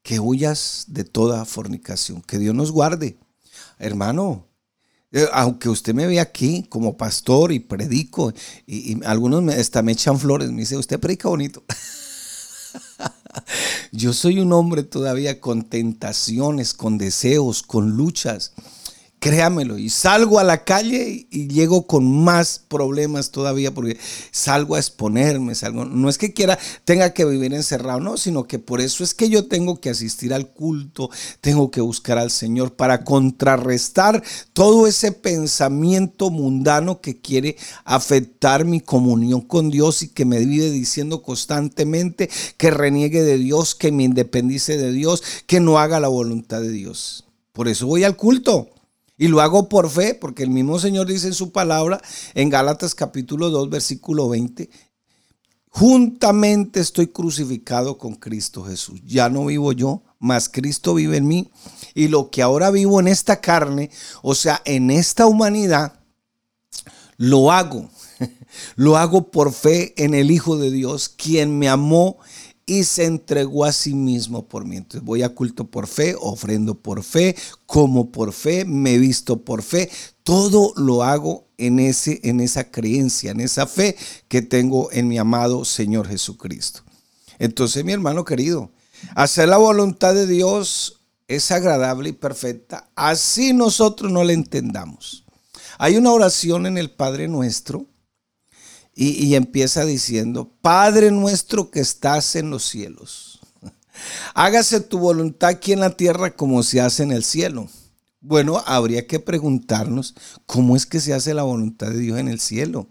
Que 0.03 0.19
huyas 0.19 0.87
de 0.89 1.05
toda 1.05 1.45
fornicación. 1.45 2.23
Que 2.23 2.39
Dios 2.39 2.55
nos 2.55 2.73
guarde. 2.73 3.19
Hermano, 3.79 4.47
eh, 5.13 5.27
aunque 5.35 5.69
usted 5.69 5.93
me 5.93 6.07
ve 6.07 6.21
aquí 6.21 6.65
como 6.71 6.97
pastor 6.97 7.53
y 7.53 7.61
predico, 7.61 8.33
y, 8.67 9.05
algunos 9.05 9.43
me, 9.43 9.53
hasta 9.53 9.83
me 9.83 9.93
echan 9.93 10.19
flores, 10.19 10.51
me 10.51 10.61
dice, 10.61 10.79
usted 10.79 10.99
predica 10.99 11.29
bonito. 11.29 11.63
Yo 13.93 14.13
soy 14.13 14.41
un 14.41 14.53
hombre 14.53 14.83
todavía 14.83 15.41
con 15.41 15.65
tentaciones, 15.65 16.75
con 16.75 16.99
deseos, 16.99 17.63
con 17.63 17.91
luchas 17.91 18.53
créamelo, 19.27 19.77
y 19.77 19.91
salgo 19.91 20.39
a 20.39 20.45
la 20.45 20.63
calle 20.63 21.27
y 21.33 21.49
llego 21.49 21.89
con 21.89 22.23
más 22.23 22.61
problemas 22.69 23.33
todavía 23.33 23.75
porque 23.75 23.99
salgo 24.31 24.77
a 24.77 24.79
exponerme, 24.79 25.57
salgo, 25.57 25.85
no 25.85 26.09
es 26.09 26.17
que 26.17 26.33
quiera, 26.33 26.57
tenga 26.85 27.13
que 27.13 27.25
vivir 27.25 27.53
encerrado, 27.53 27.99
no, 27.99 28.19
sino 28.19 28.45
que 28.45 28.61
por 28.61 28.81
eso 28.81 29.03
es 29.03 29.15
que 29.15 29.29
yo 29.29 29.49
tengo 29.49 29.81
que 29.81 29.91
asistir 29.91 30.33
al 30.33 30.47
culto, 30.47 31.11
tengo 31.41 31.73
que 31.73 31.81
buscar 31.81 32.19
al 32.19 32.31
Señor 32.31 32.75
para 32.75 33.03
contrarrestar 33.03 34.23
todo 34.53 34.87
ese 34.87 35.11
pensamiento 35.11 36.31
mundano 36.31 37.01
que 37.01 37.21
quiere 37.21 37.57
afectar 37.85 38.65
mi 38.65 38.81
comunión 38.81 39.41
con 39.41 39.73
Dios 39.73 40.03
y 40.03 40.09
que 40.09 40.25
me 40.25 40.39
vive 40.39 40.71
diciendo 40.71 41.23
constantemente 41.23 42.31
que 42.59 42.71
reniegue 42.71 43.25
de 43.25 43.39
Dios, 43.39 43.75
que 43.75 43.91
me 43.91 44.05
independice 44.05 44.77
de 44.77 44.93
Dios, 44.93 45.25
que 45.49 45.59
no 45.59 45.81
haga 45.81 45.99
la 45.99 46.07
voluntad 46.07 46.61
de 46.61 46.71
Dios. 46.71 47.25
Por 47.53 47.67
eso 47.67 47.89
voy 47.89 48.05
al 48.05 48.15
culto. 48.15 48.71
Y 49.19 49.29
lo 49.29 49.41
hago 49.41 49.69
por 49.69 49.89
fe, 49.89 50.15
porque 50.15 50.43
el 50.43 50.51
mismo 50.51 50.79
Señor 50.79 51.07
dice 51.07 51.29
en 51.29 51.35
su 51.35 51.51
palabra, 51.51 52.01
en 52.35 52.51
Gálatas 52.51 52.95
capítulo 52.95 53.49
2, 53.49 53.71
versículo 53.71 54.29
20, 54.29 54.69
juntamente 55.69 56.81
estoy 56.81 57.07
crucificado 57.09 57.97
con 57.97 58.15
Cristo 58.15 58.65
Jesús. 58.65 59.01
Ya 59.07 59.31
no 59.31 59.47
vivo 59.47 59.73
yo, 59.73 60.03
mas 60.19 60.51
Cristo 60.51 60.95
vive 60.95 61.17
en 61.17 61.27
mí. 61.27 61.51
Y 61.95 62.09
lo 62.09 62.31
que 62.31 62.43
ahora 62.43 62.71
vivo 62.71 63.01
en 63.01 63.09
esta 63.09 63.41
carne, 63.41 63.91
o 64.23 64.35
sea, 64.35 64.61
en 64.67 64.91
esta 64.91 65.27
humanidad, 65.27 66.01
lo 67.17 67.53
hago. 67.53 67.89
Lo 68.77 68.97
hago 68.97 69.31
por 69.31 69.53
fe 69.53 69.93
en 70.03 70.15
el 70.15 70.31
Hijo 70.31 70.57
de 70.57 70.71
Dios, 70.71 71.11
quien 71.11 71.59
me 71.59 71.69
amó 71.69 72.17
y 72.67 72.83
se 72.83 73.05
entregó 73.05 73.65
a 73.65 73.73
sí 73.73 73.95
mismo 73.95 74.49
por 74.49 74.65
mí. 74.65 74.77
Entonces 74.77 75.05
voy 75.05 75.23
a 75.23 75.29
culto 75.29 75.71
por 75.71 75.87
fe, 75.87 76.17
ofrendo 76.21 76.75
por 76.75 77.05
fe, 77.05 77.37
como 77.65 78.11
por 78.11 78.33
fe, 78.33 78.65
me 78.65 78.99
visto 78.99 79.43
por 79.43 79.63
fe. 79.63 79.89
Todo 80.25 80.73
lo 80.77 81.05
hago 81.05 81.47
en, 81.57 81.79
ese, 81.79 82.21
en 82.25 82.41
esa 82.41 82.71
creencia, 82.71 83.31
en 83.31 83.41
esa 83.41 83.69
fe 83.69 83.97
que 84.27 84.43
tengo 84.43 84.91
en 84.91 85.07
mi 85.07 85.17
amado 85.17 85.65
Señor 85.65 86.09
Jesucristo. 86.09 86.83
Entonces, 87.39 87.85
mi 87.85 87.93
hermano 87.93 88.25
querido, 88.25 88.73
hacer 89.15 89.49
la 89.49 89.59
voluntad 89.59 90.15
de 90.15 90.27
Dios 90.27 91.01
es 91.29 91.51
agradable 91.53 92.11
y 92.11 92.13
perfecta, 92.13 92.89
así 92.95 93.53
nosotros 93.53 94.11
no 94.11 94.25
la 94.25 94.33
entendamos. 94.33 95.25
Hay 95.79 95.97
una 95.97 96.13
oración 96.13 96.67
en 96.67 96.79
el 96.79 96.91
Padre 96.91 97.29
Nuestro 97.29 97.87
y, 98.99 99.35
empieza 99.35 99.85
diciendo, 99.85 100.51
Padre 100.63 101.11
nuestro 101.11 101.71
que 101.71 101.81
estás 101.81 102.35
en 102.35 102.49
los 102.49 102.65
cielos, 102.65 103.41
hágase 104.35 104.81
tu 104.81 104.99
voluntad 104.99 105.51
aquí 105.51 105.73
en 105.73 105.81
la 105.81 105.91
tierra 105.91 106.35
como 106.35 106.63
se 106.63 106.81
hace 106.81 107.03
en 107.03 107.13
el 107.13 107.23
cielo. 107.23 107.69
Bueno, 108.23 108.63
habría 108.67 109.07
que 109.07 109.21
preguntarnos 109.21 110.15
cómo 110.47 110.77
es 110.77 110.87
que 110.87 111.01
se 111.01 111.13
hace 111.13 111.35
la 111.35 111.43
voluntad 111.43 111.91
de 111.91 111.99
Dios 111.99 112.19
en 112.19 112.29
el 112.29 112.41
cielo. 112.41 112.89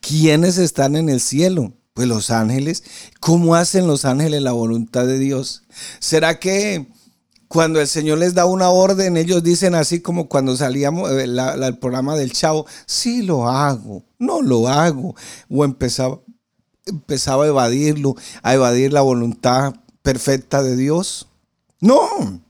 ¿Quiénes 0.00 0.56
están 0.56 0.96
en 0.96 1.10
el 1.10 1.20
cielo? 1.20 1.74
Pues 1.92 2.08
los 2.08 2.30
ángeles. 2.30 2.82
¿Cómo 3.20 3.54
hacen 3.54 3.86
los 3.86 4.06
ángeles 4.06 4.40
la 4.40 4.52
voluntad 4.52 5.06
de 5.06 5.18
Dios? 5.18 5.64
¿Será 6.00 6.40
que 6.40 6.86
cuando 7.54 7.80
el 7.80 7.86
Señor 7.86 8.18
les 8.18 8.34
da 8.34 8.46
una 8.46 8.68
orden, 8.70 9.16
ellos 9.16 9.40
dicen 9.40 9.76
así 9.76 10.00
como 10.00 10.28
cuando 10.28 10.56
salíamos 10.56 11.08
eh, 11.12 11.22
el 11.22 11.78
programa 11.78 12.16
del 12.16 12.32
chavo, 12.32 12.66
sí 12.84 13.22
lo 13.22 13.48
hago, 13.48 14.02
no 14.18 14.42
lo 14.42 14.66
hago. 14.66 15.14
O 15.48 15.64
empezaba, 15.64 16.18
empezaba 16.84 17.44
a 17.44 17.46
evadirlo, 17.46 18.16
a 18.42 18.54
evadir 18.54 18.92
la 18.92 19.02
voluntad 19.02 19.72
perfecta 20.02 20.64
de 20.64 20.74
Dios. 20.74 21.28
No. 21.78 22.40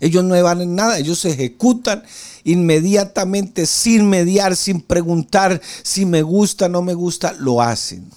Ellos 0.00 0.24
no 0.24 0.34
evaden 0.34 0.74
nada, 0.74 0.98
ellos 0.98 1.20
se 1.20 1.30
ejecutan 1.30 2.02
inmediatamente 2.42 3.66
sin 3.66 4.10
mediar, 4.10 4.56
sin 4.56 4.80
preguntar 4.80 5.62
si 5.84 6.06
me 6.06 6.22
gusta, 6.22 6.68
no 6.68 6.82
me 6.82 6.94
gusta, 6.94 7.34
lo 7.34 7.62
hacen. 7.62 8.10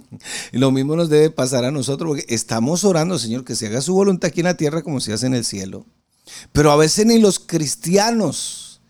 Y 0.52 0.58
lo 0.58 0.70
mismo 0.70 0.96
nos 0.96 1.08
debe 1.08 1.30
pasar 1.30 1.64
a 1.64 1.70
nosotros, 1.70 2.08
porque 2.08 2.34
estamos 2.34 2.84
orando, 2.84 3.18
Señor, 3.18 3.44
que 3.44 3.54
se 3.54 3.66
haga 3.66 3.80
su 3.80 3.94
voluntad 3.94 4.28
aquí 4.28 4.40
en 4.40 4.46
la 4.46 4.56
tierra 4.56 4.82
como 4.82 5.00
se 5.00 5.12
hace 5.12 5.26
en 5.26 5.34
el 5.34 5.44
cielo. 5.44 5.86
Pero 6.52 6.70
a 6.70 6.76
veces 6.76 7.06
ni 7.06 7.18
los 7.18 7.38
cristianos 7.38 8.80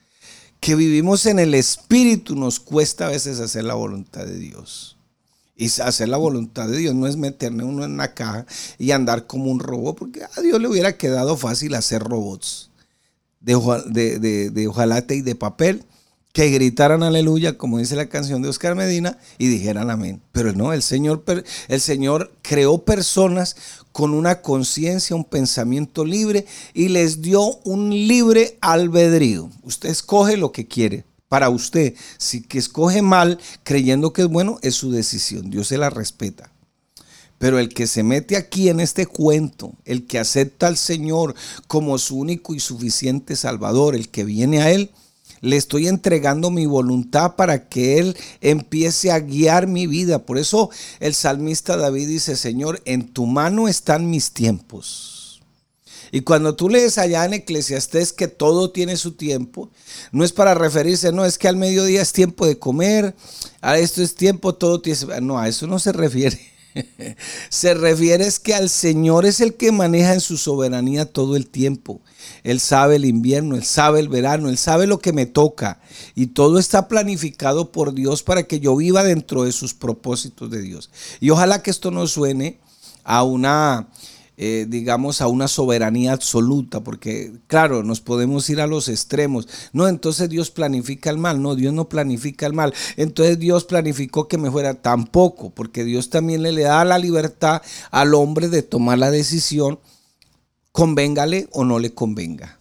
que 0.60 0.74
vivimos 0.74 1.26
en 1.26 1.38
el 1.38 1.54
Espíritu 1.54 2.34
nos 2.34 2.60
cuesta 2.60 3.06
a 3.06 3.10
veces 3.10 3.40
hacer 3.40 3.64
la 3.64 3.74
voluntad 3.74 4.24
de 4.26 4.38
Dios. 4.38 4.96
Y 5.54 5.66
hacer 5.80 6.08
la 6.08 6.16
voluntad 6.16 6.68
de 6.68 6.76
Dios 6.76 6.94
no 6.94 7.06
es 7.06 7.16
meterme 7.16 7.64
uno 7.64 7.84
en 7.84 7.92
una 7.92 8.12
caja 8.12 8.46
y 8.78 8.90
andar 8.90 9.26
como 9.26 9.50
un 9.50 9.60
robot, 9.60 9.98
porque 9.98 10.22
a 10.24 10.40
Dios 10.40 10.60
le 10.60 10.68
hubiera 10.68 10.98
quedado 10.98 11.36
fácil 11.36 11.74
hacer 11.74 12.02
robots 12.02 12.70
de, 13.40 14.18
de, 14.18 14.50
de 14.50 14.68
hojalate 14.68 15.14
y 15.14 15.22
de 15.22 15.34
papel 15.34 15.84
que 16.36 16.50
gritaran 16.50 17.02
aleluya, 17.02 17.56
como 17.56 17.78
dice 17.78 17.96
la 17.96 18.10
canción 18.10 18.42
de 18.42 18.50
Oscar 18.50 18.74
Medina, 18.74 19.16
y 19.38 19.46
dijeran 19.46 19.88
amén. 19.88 20.20
Pero 20.32 20.52
no, 20.52 20.74
el 20.74 20.82
Señor, 20.82 21.24
el 21.68 21.80
Señor 21.80 22.30
creó 22.42 22.84
personas 22.84 23.56
con 23.90 24.12
una 24.12 24.42
conciencia, 24.42 25.16
un 25.16 25.24
pensamiento 25.24 26.04
libre 26.04 26.44
y 26.74 26.90
les 26.90 27.22
dio 27.22 27.40
un 27.64 27.88
libre 27.88 28.58
albedrío. 28.60 29.48
Usted 29.62 29.88
escoge 29.88 30.36
lo 30.36 30.52
que 30.52 30.68
quiere 30.68 31.06
para 31.28 31.48
usted. 31.48 31.94
Si 32.18 32.42
que 32.42 32.58
escoge 32.58 33.00
mal, 33.00 33.40
creyendo 33.62 34.12
que 34.12 34.20
es 34.20 34.28
bueno, 34.28 34.58
es 34.60 34.74
su 34.74 34.90
decisión. 34.90 35.48
Dios 35.48 35.68
se 35.68 35.78
la 35.78 35.88
respeta. 35.88 36.52
Pero 37.38 37.58
el 37.58 37.70
que 37.70 37.86
se 37.86 38.02
mete 38.02 38.36
aquí 38.36 38.68
en 38.68 38.80
este 38.80 39.06
cuento, 39.06 39.72
el 39.86 40.06
que 40.06 40.18
acepta 40.18 40.66
al 40.66 40.76
Señor 40.76 41.34
como 41.66 41.96
su 41.96 42.18
único 42.18 42.54
y 42.54 42.60
suficiente 42.60 43.36
Salvador, 43.36 43.94
el 43.94 44.10
que 44.10 44.24
viene 44.24 44.60
a 44.60 44.70
Él, 44.70 44.90
le 45.46 45.56
estoy 45.56 45.86
entregando 45.86 46.50
mi 46.50 46.66
voluntad 46.66 47.36
para 47.36 47.68
que 47.68 47.98
Él 47.98 48.16
empiece 48.40 49.12
a 49.12 49.20
guiar 49.20 49.68
mi 49.68 49.86
vida. 49.86 50.26
Por 50.26 50.38
eso 50.38 50.70
el 50.98 51.14
salmista 51.14 51.76
David 51.76 52.08
dice, 52.08 52.34
Señor, 52.34 52.82
en 52.84 53.12
tu 53.12 53.26
mano 53.26 53.68
están 53.68 54.10
mis 54.10 54.32
tiempos. 54.32 55.40
Y 56.10 56.22
cuando 56.22 56.56
tú 56.56 56.68
lees 56.68 56.98
allá 56.98 57.24
en 57.24 57.34
Eclesiastés 57.34 58.12
que 58.12 58.26
todo 58.26 58.72
tiene 58.72 58.96
su 58.96 59.12
tiempo, 59.12 59.70
no 60.10 60.24
es 60.24 60.32
para 60.32 60.54
referirse, 60.54 61.12
no, 61.12 61.24
es 61.24 61.38
que 61.38 61.46
al 61.46 61.56
mediodía 61.56 62.02
es 62.02 62.12
tiempo 62.12 62.44
de 62.44 62.58
comer, 62.58 63.14
a 63.60 63.78
esto 63.78 64.02
es 64.02 64.16
tiempo, 64.16 64.54
todo 64.54 64.80
tiene... 64.80 65.20
No, 65.20 65.38
a 65.38 65.48
eso 65.48 65.68
no 65.68 65.78
se 65.78 65.92
refiere. 65.92 66.55
se 67.48 67.74
refiere 67.74 68.26
es 68.26 68.38
que 68.38 68.54
al 68.54 68.68
Señor 68.68 69.26
es 69.26 69.40
el 69.40 69.54
que 69.54 69.72
maneja 69.72 70.14
en 70.14 70.20
su 70.20 70.36
soberanía 70.36 71.06
todo 71.06 71.36
el 71.36 71.46
tiempo. 71.46 72.00
Él 72.42 72.60
sabe 72.60 72.96
el 72.96 73.04
invierno, 73.04 73.56
Él 73.56 73.64
sabe 73.64 74.00
el 74.00 74.08
verano, 74.08 74.48
Él 74.48 74.58
sabe 74.58 74.86
lo 74.86 74.98
que 74.98 75.12
me 75.12 75.26
toca. 75.26 75.80
Y 76.14 76.28
todo 76.28 76.58
está 76.58 76.88
planificado 76.88 77.72
por 77.72 77.94
Dios 77.94 78.22
para 78.22 78.44
que 78.44 78.60
yo 78.60 78.76
viva 78.76 79.02
dentro 79.02 79.44
de 79.44 79.52
sus 79.52 79.74
propósitos 79.74 80.50
de 80.50 80.62
Dios. 80.62 80.90
Y 81.20 81.30
ojalá 81.30 81.62
que 81.62 81.70
esto 81.70 81.90
no 81.90 82.06
suene 82.06 82.58
a 83.04 83.22
una 83.22 83.88
eh, 84.38 84.66
digamos, 84.68 85.20
a 85.20 85.28
una 85.28 85.48
soberanía 85.48 86.12
absoluta, 86.12 86.82
porque 86.82 87.32
claro, 87.46 87.82
nos 87.82 88.00
podemos 88.00 88.48
ir 88.50 88.60
a 88.60 88.66
los 88.66 88.88
extremos. 88.88 89.48
No, 89.72 89.88
entonces 89.88 90.28
Dios 90.28 90.50
planifica 90.50 91.10
el 91.10 91.18
mal, 91.18 91.40
no, 91.40 91.54
Dios 91.54 91.72
no 91.72 91.88
planifica 91.88 92.46
el 92.46 92.52
mal. 92.52 92.74
Entonces 92.96 93.38
Dios 93.38 93.64
planificó 93.64 94.28
que 94.28 94.38
me 94.38 94.50
fuera 94.50 94.74
tampoco, 94.74 95.50
porque 95.50 95.84
Dios 95.84 96.10
también 96.10 96.42
le, 96.42 96.52
le 96.52 96.62
da 96.62 96.84
la 96.84 96.98
libertad 96.98 97.62
al 97.90 98.14
hombre 98.14 98.48
de 98.48 98.62
tomar 98.62 98.98
la 98.98 99.10
decisión, 99.10 99.78
convéngale 100.72 101.48
o 101.52 101.64
no 101.64 101.78
le 101.78 101.94
convenga. 101.94 102.58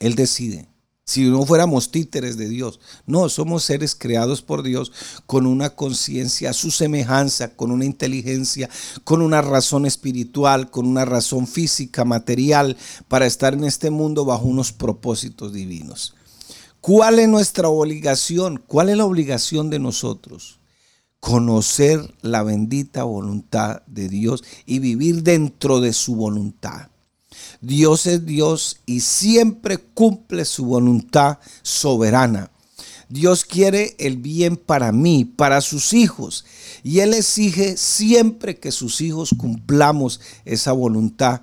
Él 0.00 0.14
decide 0.14 0.68
si 1.08 1.24
no 1.24 1.46
fuéramos 1.46 1.90
títeres 1.90 2.36
de 2.36 2.50
Dios. 2.50 2.80
No, 3.06 3.30
somos 3.30 3.64
seres 3.64 3.94
creados 3.94 4.42
por 4.42 4.62
Dios 4.62 4.92
con 5.24 5.46
una 5.46 5.70
conciencia 5.70 6.52
su 6.52 6.70
semejanza, 6.70 7.56
con 7.56 7.70
una 7.70 7.86
inteligencia, 7.86 8.68
con 9.04 9.22
una 9.22 9.40
razón 9.40 9.86
espiritual, 9.86 10.70
con 10.70 10.86
una 10.86 11.06
razón 11.06 11.46
física, 11.46 12.04
material, 12.04 12.76
para 13.08 13.24
estar 13.24 13.54
en 13.54 13.64
este 13.64 13.90
mundo 13.90 14.26
bajo 14.26 14.44
unos 14.44 14.70
propósitos 14.70 15.54
divinos. 15.54 16.14
¿Cuál 16.82 17.20
es 17.20 17.28
nuestra 17.28 17.70
obligación? 17.70 18.62
¿Cuál 18.66 18.90
es 18.90 18.98
la 18.98 19.06
obligación 19.06 19.70
de 19.70 19.78
nosotros? 19.78 20.60
Conocer 21.20 22.14
la 22.20 22.42
bendita 22.42 23.04
voluntad 23.04 23.80
de 23.86 24.10
Dios 24.10 24.44
y 24.66 24.78
vivir 24.80 25.22
dentro 25.22 25.80
de 25.80 25.94
su 25.94 26.16
voluntad. 26.16 26.90
Dios 27.60 28.06
es 28.06 28.24
Dios 28.24 28.80
y 28.86 29.00
siempre 29.00 29.78
cumple 29.78 30.44
su 30.44 30.64
voluntad 30.64 31.38
soberana. 31.62 32.50
Dios 33.08 33.44
quiere 33.44 33.96
el 33.98 34.18
bien 34.18 34.56
para 34.56 34.92
mí, 34.92 35.24
para 35.24 35.60
sus 35.60 35.92
hijos. 35.94 36.44
Y 36.82 37.00
Él 37.00 37.14
exige 37.14 37.76
siempre 37.76 38.58
que 38.58 38.70
sus 38.70 39.00
hijos 39.00 39.34
cumplamos 39.36 40.20
esa 40.44 40.72
voluntad 40.72 41.40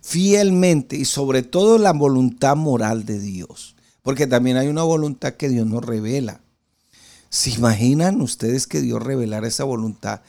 fielmente 0.00 0.96
y 0.96 1.04
sobre 1.04 1.42
todo 1.42 1.76
la 1.78 1.92
voluntad 1.92 2.56
moral 2.56 3.04
de 3.04 3.18
Dios. 3.18 3.74
Porque 4.02 4.26
también 4.26 4.56
hay 4.56 4.68
una 4.68 4.84
voluntad 4.84 5.34
que 5.34 5.48
Dios 5.48 5.66
nos 5.66 5.84
revela. 5.84 6.40
¿Se 7.30 7.50
imaginan 7.50 8.20
ustedes 8.22 8.66
que 8.66 8.80
Dios 8.80 9.02
revelara 9.02 9.48
esa 9.48 9.64
voluntad 9.64 10.22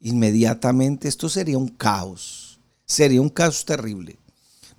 inmediatamente? 0.00 1.08
Esto 1.08 1.28
sería 1.28 1.58
un 1.58 1.68
caos. 1.68 2.58
Sería 2.86 3.20
un 3.20 3.28
caos 3.28 3.64
terrible. 3.64 4.18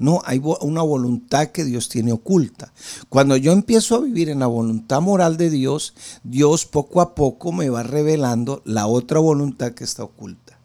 No, 0.01 0.19
hay 0.25 0.41
una 0.61 0.81
voluntad 0.81 1.49
que 1.49 1.63
Dios 1.63 1.87
tiene 1.87 2.11
oculta. 2.11 2.73
Cuando 3.07 3.37
yo 3.37 3.51
empiezo 3.51 3.95
a 3.95 3.99
vivir 3.99 4.29
en 4.29 4.39
la 4.39 4.47
voluntad 4.47 4.99
moral 4.99 5.37
de 5.37 5.51
Dios, 5.51 5.93
Dios 6.23 6.65
poco 6.65 7.01
a 7.01 7.13
poco 7.13 7.51
me 7.51 7.69
va 7.69 7.83
revelando 7.83 8.63
la 8.65 8.87
otra 8.87 9.19
voluntad 9.19 9.73
que 9.73 9.83
está 9.83 10.03
oculta. 10.03 10.57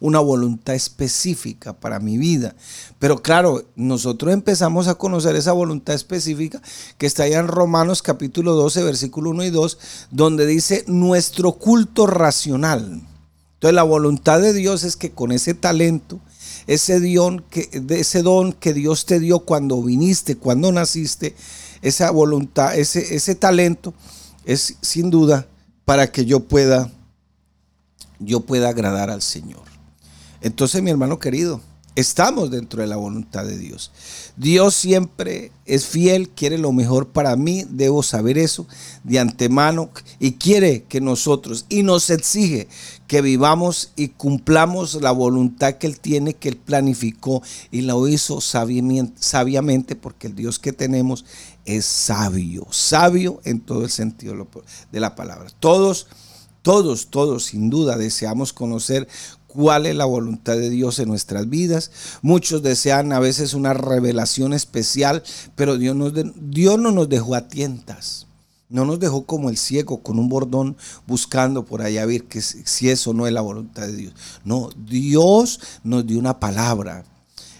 Una 0.00 0.20
voluntad 0.20 0.74
específica 0.74 1.74
para 1.74 2.00
mi 2.00 2.16
vida. 2.16 2.54
Pero 2.98 3.20
claro, 3.20 3.62
nosotros 3.76 4.32
empezamos 4.32 4.88
a 4.88 4.94
conocer 4.94 5.36
esa 5.36 5.52
voluntad 5.52 5.94
específica 5.94 6.62
que 6.96 7.04
está 7.04 7.24
allá 7.24 7.40
en 7.40 7.48
Romanos 7.48 8.00
capítulo 8.00 8.54
12, 8.54 8.84
versículo 8.84 9.28
1 9.30 9.44
y 9.44 9.50
2, 9.50 9.78
donde 10.10 10.46
dice 10.46 10.84
nuestro 10.86 11.52
culto 11.52 12.06
racional. 12.06 13.02
Entonces 13.58 13.74
la 13.74 13.82
voluntad 13.82 14.40
de 14.40 14.54
Dios 14.54 14.82
es 14.82 14.96
que 14.96 15.10
con 15.10 15.30
ese 15.30 15.52
talento, 15.52 16.20
ese 16.66 17.00
don, 17.00 17.40
que, 17.50 17.68
ese 17.90 18.22
don 18.22 18.52
que 18.52 18.74
Dios 18.74 19.06
te 19.06 19.20
dio 19.20 19.40
cuando 19.40 19.82
viniste, 19.82 20.36
cuando 20.36 20.72
naciste, 20.72 21.34
esa 21.82 22.10
voluntad, 22.10 22.76
ese, 22.76 23.14
ese 23.14 23.34
talento, 23.34 23.94
es 24.44 24.76
sin 24.80 25.10
duda 25.10 25.46
para 25.84 26.10
que 26.10 26.24
yo 26.24 26.40
pueda, 26.40 26.90
yo 28.18 28.40
pueda 28.40 28.68
agradar 28.70 29.10
al 29.10 29.22
Señor. 29.22 29.62
Entonces, 30.40 30.82
mi 30.82 30.90
hermano 30.90 31.18
querido, 31.18 31.60
estamos 31.98 32.50
dentro 32.52 32.80
de 32.80 32.86
la 32.86 32.96
voluntad 32.96 33.44
de 33.44 33.58
Dios. 33.58 33.90
Dios 34.36 34.76
siempre 34.76 35.50
es 35.66 35.86
fiel, 35.86 36.28
quiere 36.28 36.56
lo 36.56 36.70
mejor 36.70 37.08
para 37.08 37.34
mí, 37.34 37.64
debo 37.68 38.04
saber 38.04 38.38
eso 38.38 38.68
de 39.02 39.18
antemano 39.18 39.90
y 40.20 40.32
quiere 40.32 40.84
que 40.84 41.00
nosotros, 41.00 41.66
y 41.68 41.82
nos 41.82 42.10
exige 42.10 42.68
que 43.08 43.20
vivamos 43.20 43.90
y 43.96 44.08
cumplamos 44.08 44.94
la 45.02 45.10
voluntad 45.10 45.74
que 45.74 45.88
Él 45.88 45.98
tiene, 45.98 46.34
que 46.34 46.50
Él 46.50 46.56
planificó 46.56 47.42
y 47.72 47.80
lo 47.80 48.06
hizo 48.06 48.40
sabiamente, 48.40 49.96
porque 49.96 50.28
el 50.28 50.36
Dios 50.36 50.60
que 50.60 50.72
tenemos 50.72 51.24
es 51.64 51.84
sabio, 51.84 52.68
sabio 52.70 53.40
en 53.42 53.60
todo 53.60 53.82
el 53.82 53.90
sentido 53.90 54.46
de 54.92 55.00
la 55.00 55.16
palabra. 55.16 55.50
Todos, 55.58 56.06
todos, 56.62 57.08
todos 57.08 57.46
sin 57.46 57.70
duda 57.70 57.96
deseamos 57.96 58.52
conocer 58.52 59.08
cuál 59.48 59.86
es 59.86 59.96
la 59.96 60.04
voluntad 60.04 60.56
de 60.56 60.70
Dios 60.70 61.00
en 61.00 61.08
nuestras 61.08 61.48
vidas. 61.48 61.90
Muchos 62.22 62.62
desean 62.62 63.12
a 63.12 63.18
veces 63.18 63.54
una 63.54 63.74
revelación 63.74 64.52
especial, 64.52 65.24
pero 65.56 65.76
Dios, 65.76 65.96
Dios 66.36 66.78
no 66.78 66.92
nos 66.92 67.08
dejó 67.08 67.34
a 67.34 67.48
tientas. 67.48 68.26
No 68.68 68.84
nos 68.84 69.00
dejó 69.00 69.24
como 69.24 69.48
el 69.48 69.56
ciego 69.56 70.02
con 70.02 70.18
un 70.18 70.28
bordón 70.28 70.76
buscando 71.06 71.64
por 71.64 71.80
allá 71.80 72.04
ver 72.04 72.24
que 72.24 72.42
si 72.42 72.90
eso 72.90 73.14
no 73.14 73.26
es 73.26 73.32
la 73.32 73.40
voluntad 73.40 73.86
de 73.86 73.96
Dios. 73.96 74.14
No, 74.44 74.68
Dios 74.76 75.58
nos 75.82 76.06
dio 76.06 76.18
una 76.18 76.38
palabra. 76.38 77.04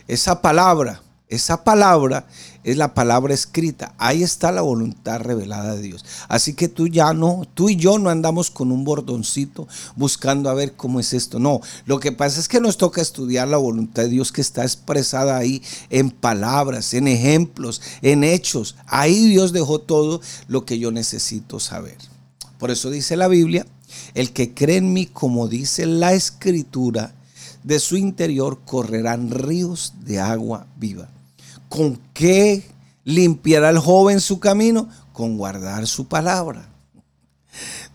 Esa 0.06 0.42
palabra 0.42 1.02
esa 1.28 1.62
palabra 1.62 2.26
es 2.64 2.76
la 2.76 2.94
palabra 2.94 3.34
escrita. 3.34 3.94
Ahí 3.98 4.22
está 4.22 4.50
la 4.50 4.62
voluntad 4.62 5.20
revelada 5.20 5.76
de 5.76 5.82
Dios. 5.82 6.04
Así 6.28 6.54
que 6.54 6.68
tú 6.68 6.88
ya 6.88 7.12
no, 7.12 7.46
tú 7.52 7.68
y 7.68 7.76
yo 7.76 7.98
no 7.98 8.08
andamos 8.08 8.50
con 8.50 8.72
un 8.72 8.84
bordoncito 8.84 9.68
buscando 9.94 10.48
a 10.48 10.54
ver 10.54 10.74
cómo 10.74 11.00
es 11.00 11.12
esto. 11.12 11.38
No, 11.38 11.60
lo 11.84 12.00
que 12.00 12.12
pasa 12.12 12.40
es 12.40 12.48
que 12.48 12.60
nos 12.60 12.78
toca 12.78 13.02
estudiar 13.02 13.48
la 13.48 13.58
voluntad 13.58 14.04
de 14.04 14.08
Dios 14.08 14.32
que 14.32 14.40
está 14.40 14.62
expresada 14.62 15.36
ahí 15.36 15.62
en 15.90 16.10
palabras, 16.10 16.94
en 16.94 17.08
ejemplos, 17.08 17.82
en 18.00 18.24
hechos. 18.24 18.76
Ahí 18.86 19.28
Dios 19.28 19.52
dejó 19.52 19.80
todo 19.80 20.22
lo 20.46 20.64
que 20.64 20.78
yo 20.78 20.90
necesito 20.90 21.60
saber. 21.60 21.98
Por 22.58 22.70
eso 22.70 22.90
dice 22.90 23.16
la 23.16 23.28
Biblia, 23.28 23.66
el 24.14 24.32
que 24.32 24.54
cree 24.54 24.78
en 24.78 24.92
mí, 24.92 25.06
como 25.06 25.46
dice 25.48 25.84
la 25.84 26.14
escritura, 26.14 27.14
de 27.62 27.78
su 27.78 27.96
interior 27.96 28.60
correrán 28.64 29.30
ríos 29.30 29.94
de 30.04 30.20
agua 30.20 30.66
viva. 30.76 31.08
¿Con 31.68 32.00
qué 32.14 32.64
limpiará 33.04 33.70
el 33.70 33.78
joven 33.78 34.20
su 34.20 34.40
camino? 34.40 34.88
Con 35.12 35.36
guardar 35.36 35.86
su 35.86 36.06
palabra. 36.06 36.68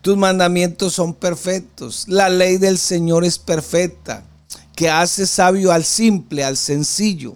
Tus 0.01 0.17
mandamientos 0.17 0.93
son 0.93 1.13
perfectos. 1.13 2.05
La 2.07 2.29
ley 2.29 2.57
del 2.57 2.77
Señor 2.77 3.23
es 3.23 3.39
perfecta, 3.39 4.23
que 4.75 4.89
hace 4.89 5.25
sabio 5.25 5.71
al 5.71 5.85
simple, 5.85 6.43
al 6.43 6.57
sencillo. 6.57 7.35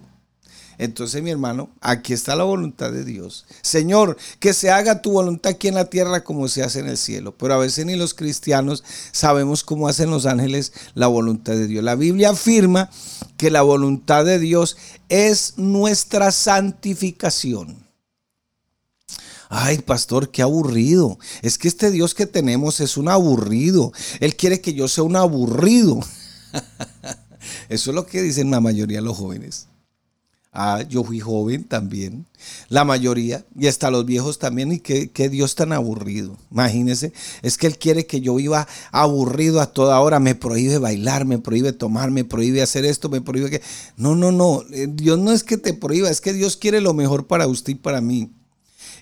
Entonces, 0.78 1.22
mi 1.22 1.30
hermano, 1.30 1.70
aquí 1.80 2.12
está 2.12 2.36
la 2.36 2.44
voluntad 2.44 2.92
de 2.92 3.04
Dios. 3.04 3.46
Señor, 3.62 4.16
que 4.38 4.54
se 4.54 4.70
haga 4.70 5.02
tu 5.02 5.10
voluntad 5.10 5.50
aquí 5.50 5.66
en 5.66 5.74
la 5.74 5.90
tierra 5.90 6.22
como 6.22 6.46
se 6.46 6.62
hace 6.62 6.78
en 6.78 6.86
el 6.86 6.96
cielo. 6.96 7.34
Pero 7.36 7.54
a 7.54 7.58
veces 7.58 7.84
ni 7.84 7.96
los 7.96 8.14
cristianos 8.14 8.84
sabemos 9.10 9.64
cómo 9.64 9.88
hacen 9.88 10.10
los 10.10 10.24
ángeles 10.24 10.72
la 10.94 11.08
voluntad 11.08 11.54
de 11.54 11.66
Dios. 11.66 11.82
La 11.82 11.96
Biblia 11.96 12.30
afirma 12.30 12.90
que 13.36 13.50
la 13.50 13.62
voluntad 13.62 14.24
de 14.24 14.38
Dios 14.38 14.76
es 15.08 15.54
nuestra 15.56 16.30
santificación. 16.30 17.88
Ay, 19.48 19.78
pastor, 19.78 20.30
qué 20.30 20.42
aburrido. 20.42 21.18
Es 21.42 21.58
que 21.58 21.68
este 21.68 21.90
Dios 21.90 22.14
que 22.14 22.26
tenemos 22.26 22.80
es 22.80 22.96
un 22.96 23.08
aburrido. 23.08 23.92
Él 24.20 24.36
quiere 24.36 24.60
que 24.60 24.74
yo 24.74 24.86
sea 24.86 25.04
un 25.04 25.16
aburrido. 25.16 25.98
Eso 27.68 27.90
es 27.90 27.94
lo 27.94 28.06
que 28.06 28.22
dicen 28.22 28.50
la 28.50 28.60
mayoría 28.60 28.98
de 28.98 29.04
los 29.04 29.16
jóvenes. 29.16 29.66
Ah, 30.60 30.82
yo 30.82 31.04
fui 31.04 31.20
joven 31.20 31.62
también, 31.62 32.26
la 32.68 32.84
mayoría, 32.84 33.44
y 33.56 33.68
hasta 33.68 33.92
los 33.92 34.04
viejos 34.04 34.40
también, 34.40 34.72
y 34.72 34.80
qué, 34.80 35.28
Dios 35.28 35.54
tan 35.54 35.72
aburrido. 35.72 36.36
Imagínense, 36.50 37.12
es 37.42 37.56
que 37.56 37.68
Él 37.68 37.78
quiere 37.78 38.06
que 38.06 38.20
yo 38.20 38.34
viva 38.34 38.66
aburrido 38.90 39.60
a 39.60 39.72
toda 39.72 40.00
hora, 40.00 40.18
me 40.18 40.34
prohíbe 40.34 40.78
bailar, 40.78 41.26
me 41.26 41.38
prohíbe 41.38 41.72
tomar, 41.72 42.10
me 42.10 42.24
prohíbe 42.24 42.60
hacer 42.60 42.84
esto, 42.86 43.08
me 43.08 43.20
prohíbe 43.20 43.50
que... 43.50 43.62
No, 43.96 44.16
no, 44.16 44.32
no, 44.32 44.64
eh, 44.72 44.88
Dios 44.90 45.16
no 45.16 45.30
es 45.30 45.44
que 45.44 45.58
te 45.58 45.74
prohíba, 45.74 46.10
es 46.10 46.20
que 46.20 46.32
Dios 46.32 46.56
quiere 46.56 46.80
lo 46.80 46.92
mejor 46.92 47.28
para 47.28 47.46
usted 47.46 47.74
y 47.74 47.76
para 47.76 48.00
mí. 48.00 48.32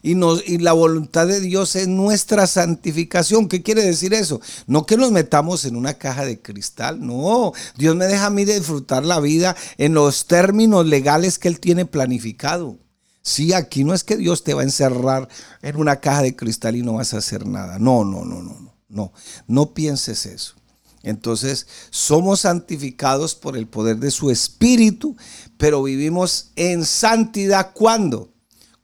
Y, 0.07 0.59
la 0.59 0.73
voluntad 0.73 1.27
de 1.27 1.41
Dios 1.41 1.75
es 1.75 1.89
nuestra 1.89 2.47
santificación. 2.47 3.49
¿Qué 3.49 3.63
quiere 3.63 3.83
decir 3.83 4.15
eso? 4.15 4.41
No 4.69 4.87
que 4.87 4.97
nos 4.97 5.11
metamos 5.11 5.65
en 5.65 5.75
una 5.75 5.95
caja 5.95 6.25
de 6.25 6.41
cristal, 6.41 7.05
no. 7.05 7.53
Dios 7.77 7.97
me 7.97 8.07
deja 8.07 8.27
a 8.27 8.31
mí 8.31 8.45
disfrutar 8.45 9.05
la 9.05 9.19
vida 9.19 9.57
en 9.79 9.95
los 9.95 10.27
términos 10.27 10.87
legales 10.87 11.41
que 11.41 11.49
Él 11.49 11.59
tiene 11.59 11.87
planificado. 11.87 12.79
Sí, 13.23 13.53
aquí 13.53 13.83
no 13.83 13.95
es 13.95 14.05
que 14.05 14.17
Dios 14.17 14.45
te 14.45 14.55
va 14.55 14.61
a 14.61 14.65
encerrar 14.65 15.29
en 15.61 15.77
una 15.77 15.97
caja 15.97 16.23
de 16.23 16.37
cristal 16.37 16.77
y 16.77 16.83
no 16.83 16.95
vas 16.95 17.13
a 17.13 17.19
hacer 17.19 17.45
nada. 17.45 17.81
No, 17.81 18.05
no, 18.05 18.25
no, 18.25 18.43
no, 18.43 18.61
no. 18.61 18.77
No, 18.89 19.13
no 19.49 19.75
pienses 19.75 20.27
eso. 20.27 20.55
Entonces, 21.03 21.67
somos 21.91 22.41
santificados 22.41 23.35
por 23.35 23.57
el 23.57 23.67
poder 23.67 23.97
de 23.99 24.13
su 24.13 24.31
Espíritu, 24.31 25.17
pero 25.57 25.83
vivimos 25.83 26.53
en 26.55 26.85
santidad 26.85 27.73
cuando? 27.75 28.36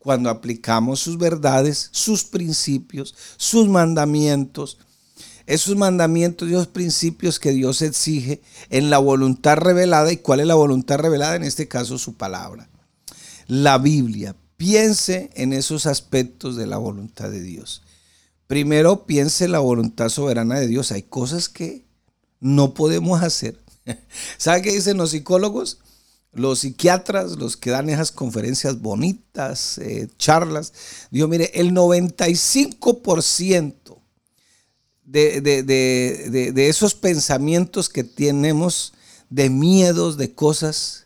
Cuando 0.02 0.30
aplicamos 0.30 1.00
sus 1.00 1.18
verdades, 1.18 1.88
sus 1.92 2.24
principios, 2.24 3.14
sus 3.36 3.68
mandamientos, 3.68 4.78
esos 5.46 5.76
mandamientos 5.76 6.48
y 6.48 6.52
esos 6.52 6.68
principios 6.68 7.38
que 7.38 7.52
Dios 7.52 7.82
exige 7.82 8.42
en 8.70 8.90
la 8.90 8.98
voluntad 8.98 9.56
revelada. 9.56 10.12
¿Y 10.12 10.18
cuál 10.18 10.40
es 10.40 10.46
la 10.46 10.54
voluntad 10.54 10.98
revelada? 10.98 11.36
En 11.36 11.44
este 11.44 11.68
caso, 11.68 11.98
su 11.98 12.14
palabra 12.14 12.68
la 13.52 13.76
Biblia. 13.76 14.34
Piense 14.56 15.30
en 15.34 15.52
esos 15.52 15.84
aspectos 15.84 16.56
de 16.56 16.66
la 16.66 16.78
voluntad 16.78 17.30
de 17.30 17.42
Dios. 17.42 17.82
Primero, 18.46 19.06
piense 19.06 19.44
en 19.44 19.52
la 19.52 19.58
voluntad 19.58 20.08
soberana 20.08 20.58
de 20.58 20.66
Dios. 20.68 20.90
Hay 20.90 21.02
cosas 21.02 21.50
que 21.50 21.84
no 22.40 22.72
podemos 22.72 23.22
hacer. 23.22 23.60
¿Sabe 24.38 24.62
qué 24.62 24.72
dicen 24.72 24.96
los 24.96 25.10
psicólogos? 25.10 25.80
Los 26.32 26.60
psiquiatras, 26.60 27.32
los 27.32 27.56
que 27.56 27.70
dan 27.70 27.90
esas 27.90 28.10
conferencias 28.10 28.80
bonitas, 28.80 29.78
eh, 29.78 30.08
charlas. 30.18 30.72
Dios, 31.10 31.28
mire, 31.28 31.50
el 31.54 31.72
95% 31.72 33.98
de, 35.04 35.42
de 35.42 36.68
esos 36.68 36.94
pensamientos 36.94 37.90
que 37.90 38.02
tenemos, 38.02 38.94
de 39.28 39.50
miedos, 39.50 40.16
de 40.16 40.32
cosas, 40.32 41.02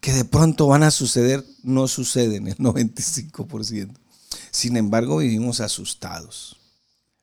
que 0.00 0.12
de 0.12 0.24
pronto 0.24 0.66
van 0.66 0.82
a 0.82 0.90
suceder, 0.90 1.44
no 1.62 1.86
suceden 1.86 2.48
el 2.48 2.56
95%. 2.56 3.94
Sin 4.50 4.76
embargo, 4.76 5.18
vivimos 5.18 5.60
asustados, 5.60 6.56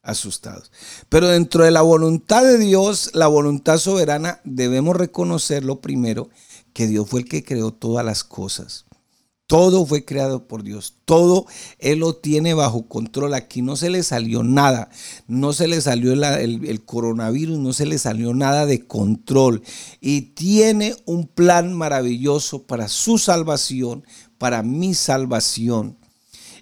asustados. 0.01 0.71
Pero 1.09 1.27
dentro 1.27 1.63
de 1.63 1.71
la 1.71 1.81
voluntad 1.81 2.43
de 2.43 2.57
Dios, 2.57 3.11
la 3.13 3.27
voluntad 3.27 3.77
soberana, 3.77 4.39
debemos 4.43 4.95
reconocer 4.95 5.65
lo 5.65 5.81
primero, 5.81 6.29
que 6.77 6.85
Dios 6.85 7.09
fue 7.09 7.21
el 7.21 7.27
que 7.27 7.43
creó 7.43 7.71
todas 7.71 8.05
las 8.05 8.23
cosas. 8.23 8.85
Todo 9.47 9.83
fue 9.87 10.05
creado 10.05 10.47
por 10.47 10.61
Dios. 10.61 10.93
Todo 11.05 11.47
Él 11.79 11.99
lo 11.99 12.17
tiene 12.17 12.53
bajo 12.53 12.87
control. 12.87 13.33
Aquí 13.33 13.63
no 13.63 13.75
se 13.75 13.89
le 13.89 14.03
salió 14.03 14.43
nada. 14.43 14.91
No 15.25 15.53
se 15.53 15.67
le 15.67 15.81
salió 15.81 16.13
el, 16.13 16.85
coronavirus, 16.85 17.57
no 17.57 17.73
se 17.73 17.87
le 17.87 17.97
salió 17.97 18.35
nada 18.35 18.67
de 18.67 18.85
control. 18.85 19.63
Y 20.01 20.21
tiene 20.35 20.95
un 21.05 21.25
plan 21.25 21.73
maravilloso 21.73 22.67
para 22.67 22.89
su 22.89 23.17
salvación, 23.17 24.03
para 24.37 24.61
mi 24.61 24.93
salvación 24.93 25.97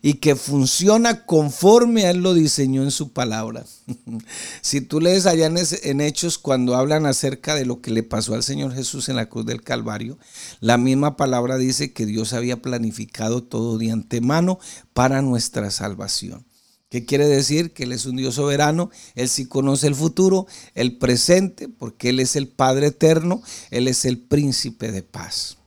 y 0.06 0.20
que 0.20 0.36
funciona 0.36 1.26
conforme 1.26 2.06
a 2.06 2.12
Él 2.12 2.20
lo 2.20 2.36
diseñó 2.36 2.84
en 2.84 2.92
su 2.92 3.12
palabra. 3.12 3.66
si 4.62 4.80
tú 4.82 5.02
lees 5.02 5.26
allá 5.26 5.48
en 5.48 6.00
Hechos 6.00 6.38
cuando 6.38 6.76
hablan 6.76 7.08
acerca 7.08 7.56
de 7.56 7.66
lo 7.66 7.82
que 7.82 7.90
le 7.90 8.04
pasó 8.04 8.36
al 8.36 8.44
Señor 8.44 8.72
Jesús 8.76 9.10
en 9.10 9.16
la 9.16 9.30
cruz 9.30 9.48
del 9.48 9.64
Calvario, 9.64 10.20
la 10.60 10.78
misma 10.78 11.18
palabra 11.18 11.58
dice 11.58 11.92
que 11.92 12.06
Dios 12.06 12.34
había 12.34 12.62
planificado 12.62 13.42
todo 13.42 13.80
de 13.80 13.90
antemano 13.90 14.60
para 14.94 15.24
nuestra 15.24 15.72
salvación. 15.72 16.46
¿Qué 16.90 17.04
quiere 17.06 17.26
decir? 17.26 17.74
Que 17.74 17.86
Él 17.86 17.92
es 17.92 18.06
un 18.06 18.18
Dios 18.18 18.36
soberano, 18.36 18.92
Él 19.16 19.28
sí 19.28 19.48
conoce 19.48 19.88
el 19.88 19.96
futuro, 19.96 20.46
el 20.76 21.00
presente, 21.00 21.68
porque 21.68 22.10
Él 22.10 22.20
es 22.20 22.36
el 22.36 22.48
Padre 22.48 22.88
eterno, 22.90 23.42
Él 23.72 23.88
es 23.88 24.06
el 24.06 24.20
príncipe 24.20 24.92
de 24.92 25.02
paz. 25.02 25.58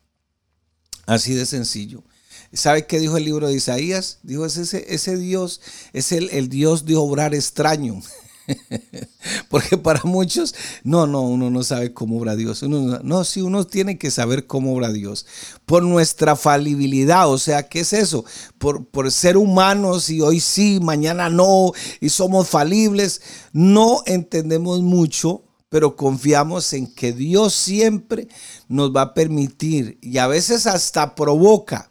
Así 1.06 1.34
de 1.34 1.44
sencillo. 1.44 2.04
¿Sabe 2.52 2.86
qué 2.86 2.98
dijo 2.98 3.16
el 3.16 3.24
libro 3.24 3.48
de 3.48 3.54
Isaías? 3.54 4.18
Dijo, 4.22 4.46
ese, 4.46 4.86
ese 4.88 5.16
Dios 5.16 5.60
es 5.92 6.12
el, 6.12 6.30
el 6.30 6.48
Dios 6.48 6.86
de 6.86 6.96
obrar 6.96 7.34
extraño. 7.34 8.00
Porque 9.48 9.76
para 9.76 10.02
muchos, 10.04 10.54
no, 10.82 11.06
no, 11.06 11.22
uno 11.22 11.50
no 11.50 11.62
sabe 11.62 11.92
cómo 11.92 12.18
obra 12.18 12.36
Dios. 12.36 12.62
Uno, 12.62 13.00
no, 13.02 13.24
sí, 13.24 13.42
uno 13.42 13.66
tiene 13.66 13.98
que 13.98 14.10
saber 14.10 14.46
cómo 14.46 14.74
obra 14.74 14.92
Dios. 14.92 15.26
Por 15.66 15.82
nuestra 15.82 16.36
falibilidad, 16.36 17.30
o 17.30 17.38
sea, 17.38 17.68
¿qué 17.68 17.80
es 17.80 17.92
eso? 17.92 18.24
Por, 18.58 18.86
por 18.86 19.10
ser 19.12 19.36
humanos 19.36 20.08
y 20.10 20.20
hoy 20.20 20.40
sí, 20.40 20.80
mañana 20.82 21.28
no, 21.28 21.72
y 22.00 22.08
somos 22.08 22.48
falibles, 22.48 23.20
no 23.52 24.02
entendemos 24.06 24.80
mucho 24.80 25.44
pero 25.70 25.96
confiamos 25.96 26.72
en 26.72 26.86
que 26.86 27.12
Dios 27.12 27.52
siempre 27.52 28.28
nos 28.68 28.94
va 28.94 29.02
a 29.02 29.14
permitir 29.14 29.98
y 30.00 30.16
a 30.16 30.26
veces 30.26 30.66
hasta 30.66 31.14
provoca 31.14 31.87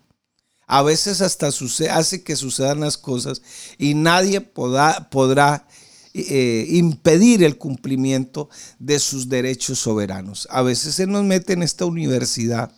a 0.67 0.83
veces 0.83 1.21
hasta 1.21 1.47
hace 1.47 2.23
que 2.23 2.35
sucedan 2.35 2.81
las 2.81 2.97
cosas 2.97 3.41
y 3.77 3.93
nadie 3.93 4.41
podrá, 4.41 5.65
eh, 6.13 6.65
impedir 6.69 7.43
el 7.43 7.57
cumplimiento 7.57 8.49
de 8.77 8.99
sus 8.99 9.29
derechos 9.29 9.79
soberanos. 9.79 10.47
A 10.51 10.61
veces 10.61 10.95
se 10.95 11.07
nos 11.07 11.23
mete 11.23 11.53
en 11.53 11.63
esta 11.63 11.85
universidad 11.85 12.71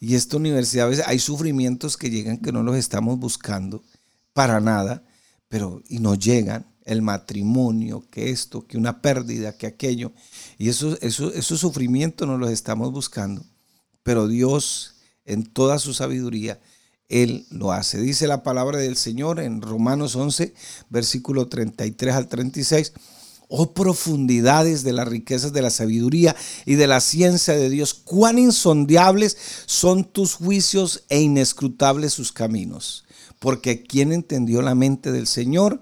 y 0.00 0.16
esta 0.16 0.36
universidad 0.36 0.86
a 0.86 0.90
veces 0.90 1.06
hay 1.06 1.20
sufrimientos 1.20 1.96
que 1.96 2.10
llegan 2.10 2.38
que 2.38 2.52
no 2.52 2.62
los 2.62 2.76
estamos 2.76 3.18
buscando 3.18 3.84
para 4.32 4.60
nada, 4.60 5.04
pero 5.48 5.82
y 5.88 6.00
nos 6.00 6.18
llegan 6.18 6.66
el 6.84 7.02
matrimonio, 7.02 8.04
que 8.10 8.30
esto, 8.30 8.66
que 8.66 8.78
una 8.78 9.00
pérdida, 9.00 9.56
que 9.56 9.66
aquello. 9.66 10.12
Y 10.58 10.70
eso, 10.70 10.96
eso, 11.02 11.32
esos 11.34 11.60
sufrimientos 11.60 12.26
no 12.26 12.38
los 12.38 12.50
estamos 12.50 12.90
buscando. 12.90 13.44
Pero 14.02 14.28
Dios, 14.28 14.96
en 15.24 15.44
toda 15.44 15.78
su 15.78 15.94
sabiduría, 15.94 16.60
él 17.08 17.46
lo 17.50 17.72
hace. 17.72 17.98
Dice 17.98 18.26
la 18.26 18.42
palabra 18.42 18.78
del 18.78 18.96
Señor 18.96 19.40
en 19.40 19.62
Romanos 19.62 20.16
11, 20.16 20.54
versículo 20.90 21.48
33 21.48 22.14
al 22.14 22.28
36. 22.28 22.92
Oh 23.48 23.74
profundidades 23.74 24.82
de 24.82 24.92
las 24.92 25.06
riquezas 25.06 25.52
de 25.52 25.62
la 25.62 25.70
sabiduría 25.70 26.34
y 26.64 26.74
de 26.74 26.88
la 26.88 27.00
ciencia 27.00 27.54
de 27.54 27.70
Dios, 27.70 27.94
cuán 27.94 28.38
insondiables 28.38 29.36
son 29.66 30.04
tus 30.04 30.34
juicios 30.34 31.04
e 31.08 31.20
inescrutables 31.20 32.12
sus 32.12 32.32
caminos. 32.32 33.04
Porque 33.38 33.84
¿quién 33.84 34.12
entendió 34.12 34.62
la 34.62 34.74
mente 34.74 35.12
del 35.12 35.28
Señor? 35.28 35.80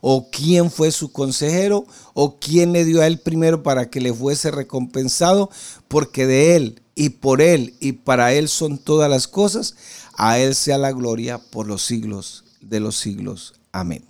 ¿O 0.00 0.30
quién 0.30 0.70
fue 0.70 0.90
su 0.90 1.12
consejero? 1.12 1.86
¿O 2.12 2.40
quién 2.40 2.72
le 2.72 2.84
dio 2.84 3.02
a 3.02 3.06
él 3.06 3.20
primero 3.20 3.62
para 3.62 3.88
que 3.88 4.00
le 4.00 4.12
fuese 4.12 4.50
recompensado? 4.50 5.48
Porque 5.86 6.26
de 6.26 6.56
él 6.56 6.82
y 6.96 7.10
por 7.10 7.40
él 7.42 7.74
y 7.78 7.92
para 7.92 8.32
él 8.32 8.48
son 8.48 8.78
todas 8.78 9.08
las 9.08 9.28
cosas 9.28 9.76
a 10.16 10.38
Él 10.38 10.54
sea 10.54 10.78
la 10.78 10.92
gloria 10.92 11.38
por 11.38 11.66
los 11.66 11.82
siglos 11.84 12.44
de 12.60 12.80
los 12.80 12.96
siglos. 12.96 13.54
Amén. 13.72 14.04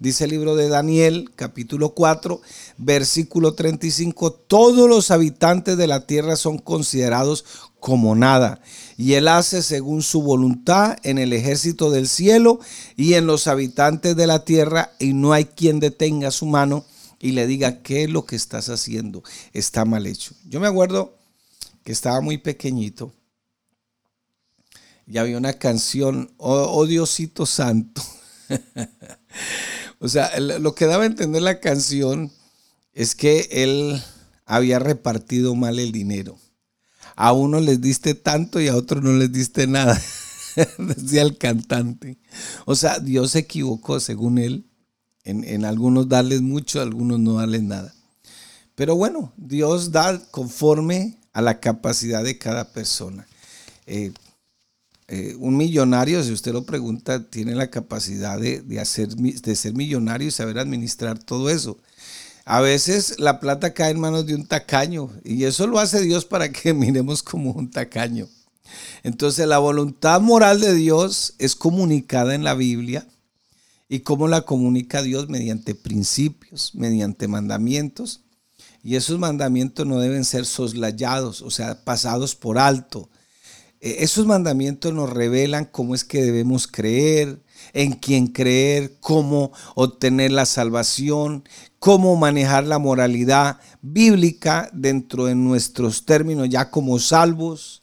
Dice 0.00 0.24
el 0.24 0.30
libro 0.30 0.54
de 0.54 0.68
Daniel, 0.68 1.32
capítulo 1.34 1.90
4, 1.90 2.40
versículo 2.76 3.54
35, 3.54 4.32
todos 4.32 4.88
los 4.88 5.10
habitantes 5.10 5.76
de 5.76 5.88
la 5.88 6.06
tierra 6.06 6.36
son 6.36 6.58
considerados 6.58 7.44
como 7.80 8.14
nada, 8.14 8.60
y 8.96 9.14
Él 9.14 9.26
hace 9.26 9.60
según 9.60 10.02
su 10.02 10.22
voluntad 10.22 10.98
en 11.02 11.18
el 11.18 11.32
ejército 11.32 11.90
del 11.90 12.08
cielo 12.08 12.60
y 12.96 13.14
en 13.14 13.26
los 13.26 13.48
habitantes 13.48 14.14
de 14.14 14.26
la 14.28 14.44
tierra, 14.44 14.92
y 15.00 15.14
no 15.14 15.32
hay 15.32 15.46
quien 15.46 15.80
detenga 15.80 16.30
su 16.30 16.46
mano 16.46 16.84
y 17.18 17.32
le 17.32 17.48
diga, 17.48 17.82
¿qué 17.82 18.04
es 18.04 18.10
lo 18.10 18.24
que 18.24 18.36
estás 18.36 18.68
haciendo? 18.68 19.24
Está 19.52 19.84
mal 19.84 20.06
hecho. 20.06 20.32
Yo 20.48 20.60
me 20.60 20.68
acuerdo 20.68 21.16
que 21.82 21.90
estaba 21.90 22.20
muy 22.20 22.38
pequeñito 22.38 23.12
y 25.08 25.16
había 25.16 25.38
una 25.38 25.54
canción, 25.54 26.30
oh, 26.36 26.84
Diosito 26.84 27.46
Santo. 27.46 28.02
o 29.98 30.08
sea, 30.08 30.38
lo 30.38 30.74
que 30.74 30.84
daba 30.84 31.04
a 31.04 31.06
entender 31.06 31.40
la 31.40 31.60
canción 31.60 32.30
es 32.92 33.14
que 33.14 33.48
él 33.50 34.02
había 34.44 34.78
repartido 34.78 35.54
mal 35.54 35.78
el 35.78 35.92
dinero. 35.92 36.38
A 37.16 37.32
uno 37.32 37.58
les 37.58 37.80
diste 37.80 38.14
tanto 38.14 38.60
y 38.60 38.68
a 38.68 38.76
otro 38.76 39.00
no 39.00 39.14
les 39.14 39.32
diste 39.32 39.66
nada, 39.66 40.00
decía 40.78 41.22
el 41.22 41.38
cantante. 41.38 42.18
O 42.66 42.76
sea, 42.76 42.98
Dios 42.98 43.30
se 43.30 43.40
equivocó 43.40 44.00
según 44.00 44.38
él. 44.38 44.66
En, 45.24 45.66
algunos 45.66 46.08
darles 46.08 46.40
mucho, 46.40 46.80
algunos 46.80 47.20
no 47.20 47.34
darles 47.34 47.62
nada. 47.62 47.94
Pero 48.74 48.96
bueno, 48.96 49.32
Dios 49.36 49.92
da 49.92 50.18
conforme 50.30 51.18
a 51.34 51.42
la 51.42 51.60
capacidad 51.60 52.24
de 52.24 52.38
cada 52.38 52.72
persona. 52.72 53.26
Eh, 53.86 54.12
eh, 55.08 55.34
un 55.38 55.56
millonario, 55.56 56.22
si 56.22 56.32
usted 56.32 56.52
lo 56.52 56.64
pregunta, 56.64 57.28
tiene 57.28 57.54
la 57.54 57.70
capacidad 57.70 58.38
de, 58.38 58.62
hacer, 58.80 59.08
de 59.08 59.56
ser 59.56 59.74
millonario 59.74 60.28
y 60.28 60.30
saber 60.30 60.58
administrar 60.58 61.18
todo 61.18 61.50
eso. 61.50 61.78
A 62.44 62.60
veces 62.60 63.18
la 63.18 63.40
plata 63.40 63.74
cae 63.74 63.90
en 63.90 64.00
manos 64.00 64.26
de 64.26 64.34
un 64.34 64.46
tacaño 64.46 65.10
y 65.24 65.44
eso 65.44 65.66
lo 65.66 65.78
hace 65.78 66.00
Dios 66.00 66.24
para 66.24 66.50
que 66.50 66.72
miremos 66.74 67.22
como 67.22 67.52
un 67.52 67.70
tacaño. 67.70 68.28
Entonces 69.02 69.46
la 69.46 69.58
voluntad 69.58 70.20
moral 70.20 70.60
de 70.60 70.74
Dios 70.74 71.34
es 71.38 71.56
comunicada 71.56 72.34
en 72.34 72.44
la 72.44 72.54
Biblia 72.54 73.06
¿Y 73.88 74.00
cómo 74.00 74.28
la 74.28 74.42
comunica 74.42 75.02
Dios? 75.02 75.28
Mediante 75.28 75.74
principios, 75.74 76.74
mediante 76.74 77.26
mandamientos. 77.26 78.20
Y 78.82 78.96
esos 78.96 79.18
mandamientos 79.18 79.86
no 79.86 79.98
deben 79.98 80.24
ser 80.24 80.44
soslayados, 80.44 81.40
o 81.42 81.50
sea, 81.50 81.84
pasados 81.84 82.34
por 82.36 82.58
alto. 82.58 83.08
Eh, 83.80 83.96
esos 84.00 84.26
mandamientos 84.26 84.92
nos 84.92 85.10
revelan 85.10 85.64
cómo 85.64 85.94
es 85.94 86.04
que 86.04 86.22
debemos 86.22 86.66
creer, 86.66 87.42
en 87.72 87.92
quién 87.92 88.28
creer, 88.28 88.98
cómo 89.00 89.52
obtener 89.74 90.32
la 90.32 90.46
salvación, 90.46 91.44
cómo 91.78 92.16
manejar 92.16 92.64
la 92.64 92.78
moralidad 92.78 93.58
bíblica 93.82 94.70
dentro 94.72 95.26
de 95.26 95.34
nuestros 95.34 96.04
términos 96.04 96.48
ya 96.48 96.70
como 96.70 96.98
salvos. 96.98 97.82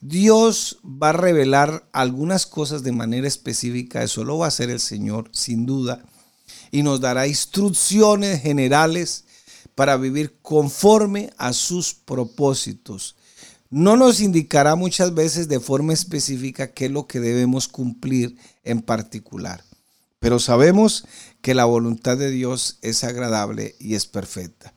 Dios 0.00 0.78
va 0.84 1.10
a 1.10 1.12
revelar 1.12 1.88
algunas 1.92 2.46
cosas 2.46 2.82
de 2.82 2.92
manera 2.92 3.28
específica, 3.28 4.02
eso 4.02 4.24
lo 4.24 4.38
va 4.38 4.46
a 4.46 4.48
hacer 4.48 4.70
el 4.70 4.80
Señor, 4.80 5.28
sin 5.32 5.64
duda, 5.64 6.04
y 6.72 6.82
nos 6.82 7.00
dará 7.00 7.26
instrucciones 7.26 8.42
generales 8.42 9.24
para 9.74 9.96
vivir 9.96 10.38
conforme 10.42 11.32
a 11.36 11.52
sus 11.52 11.94
propósitos. 11.94 13.16
No 13.72 13.96
nos 13.96 14.20
indicará 14.20 14.74
muchas 14.74 15.14
veces 15.14 15.48
de 15.48 15.58
forma 15.58 15.94
específica 15.94 16.74
qué 16.74 16.84
es 16.84 16.90
lo 16.90 17.06
que 17.06 17.20
debemos 17.20 17.68
cumplir 17.68 18.36
en 18.64 18.82
particular, 18.82 19.64
pero 20.18 20.38
sabemos 20.38 21.06
que 21.40 21.54
la 21.54 21.64
voluntad 21.64 22.18
de 22.18 22.30
Dios 22.30 22.76
es 22.82 23.02
agradable 23.02 23.74
y 23.80 23.94
es 23.94 24.04
perfecta. 24.04 24.74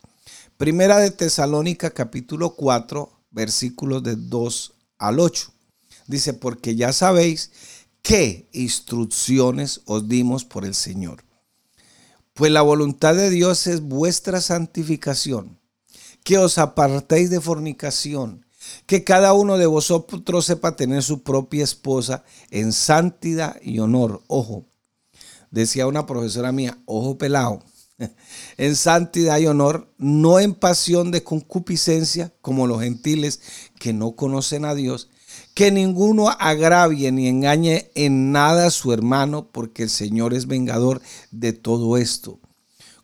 Primera 0.55 0.97
de 0.99 1.11
Tesalónica 1.11 1.89
capítulo 1.89 2.55
4 2.55 3.11
versículos 3.31 4.01
de 4.01 4.15
2 4.15 4.73
al 4.99 5.19
8. 5.19 5.51
Dice, 6.07 6.33
porque 6.33 6.77
ya 6.77 6.93
sabéis 6.93 7.51
qué 8.01 8.47
instrucciones 8.53 9.81
os 9.83 10.07
dimos 10.07 10.45
por 10.45 10.63
el 10.63 10.73
Señor. 10.73 11.25
Pues 12.33 12.49
la 12.49 12.61
voluntad 12.61 13.13
de 13.13 13.29
Dios 13.29 13.67
es 13.67 13.81
vuestra 13.81 14.39
santificación, 14.39 15.59
que 16.23 16.37
os 16.37 16.57
apartéis 16.57 17.29
de 17.29 17.41
fornicación, 17.41 18.44
que 18.85 19.03
cada 19.03 19.33
uno 19.33 19.57
de 19.57 19.65
vosotros 19.65 20.45
sepa 20.45 20.75
tener 20.75 21.03
su 21.03 21.23
propia 21.23 21.63
esposa 21.63 22.23
en 22.51 22.71
santidad 22.71 23.57
y 23.61 23.79
honor. 23.79 24.21
Ojo, 24.27 24.65
decía 25.51 25.87
una 25.87 26.05
profesora 26.05 26.51
mía, 26.51 26.77
ojo 26.85 27.17
pelado, 27.17 27.63
en 28.57 28.75
santidad 28.75 29.39
y 29.39 29.47
honor, 29.47 29.91
no 29.97 30.39
en 30.39 30.53
pasión 30.53 31.11
de 31.11 31.23
concupiscencia 31.23 32.33
como 32.41 32.67
los 32.67 32.81
gentiles 32.81 33.41
que 33.79 33.93
no 33.93 34.15
conocen 34.15 34.65
a 34.65 34.75
Dios, 34.75 35.09
que 35.53 35.71
ninguno 35.71 36.29
agravie 36.29 37.11
ni 37.11 37.27
engañe 37.27 37.91
en 37.95 38.31
nada 38.31 38.67
a 38.67 38.71
su 38.71 38.91
hermano, 38.91 39.49
porque 39.51 39.83
el 39.83 39.89
Señor 39.89 40.33
es 40.33 40.47
vengador 40.47 41.01
de 41.31 41.53
todo 41.53 41.97
esto. 41.97 42.39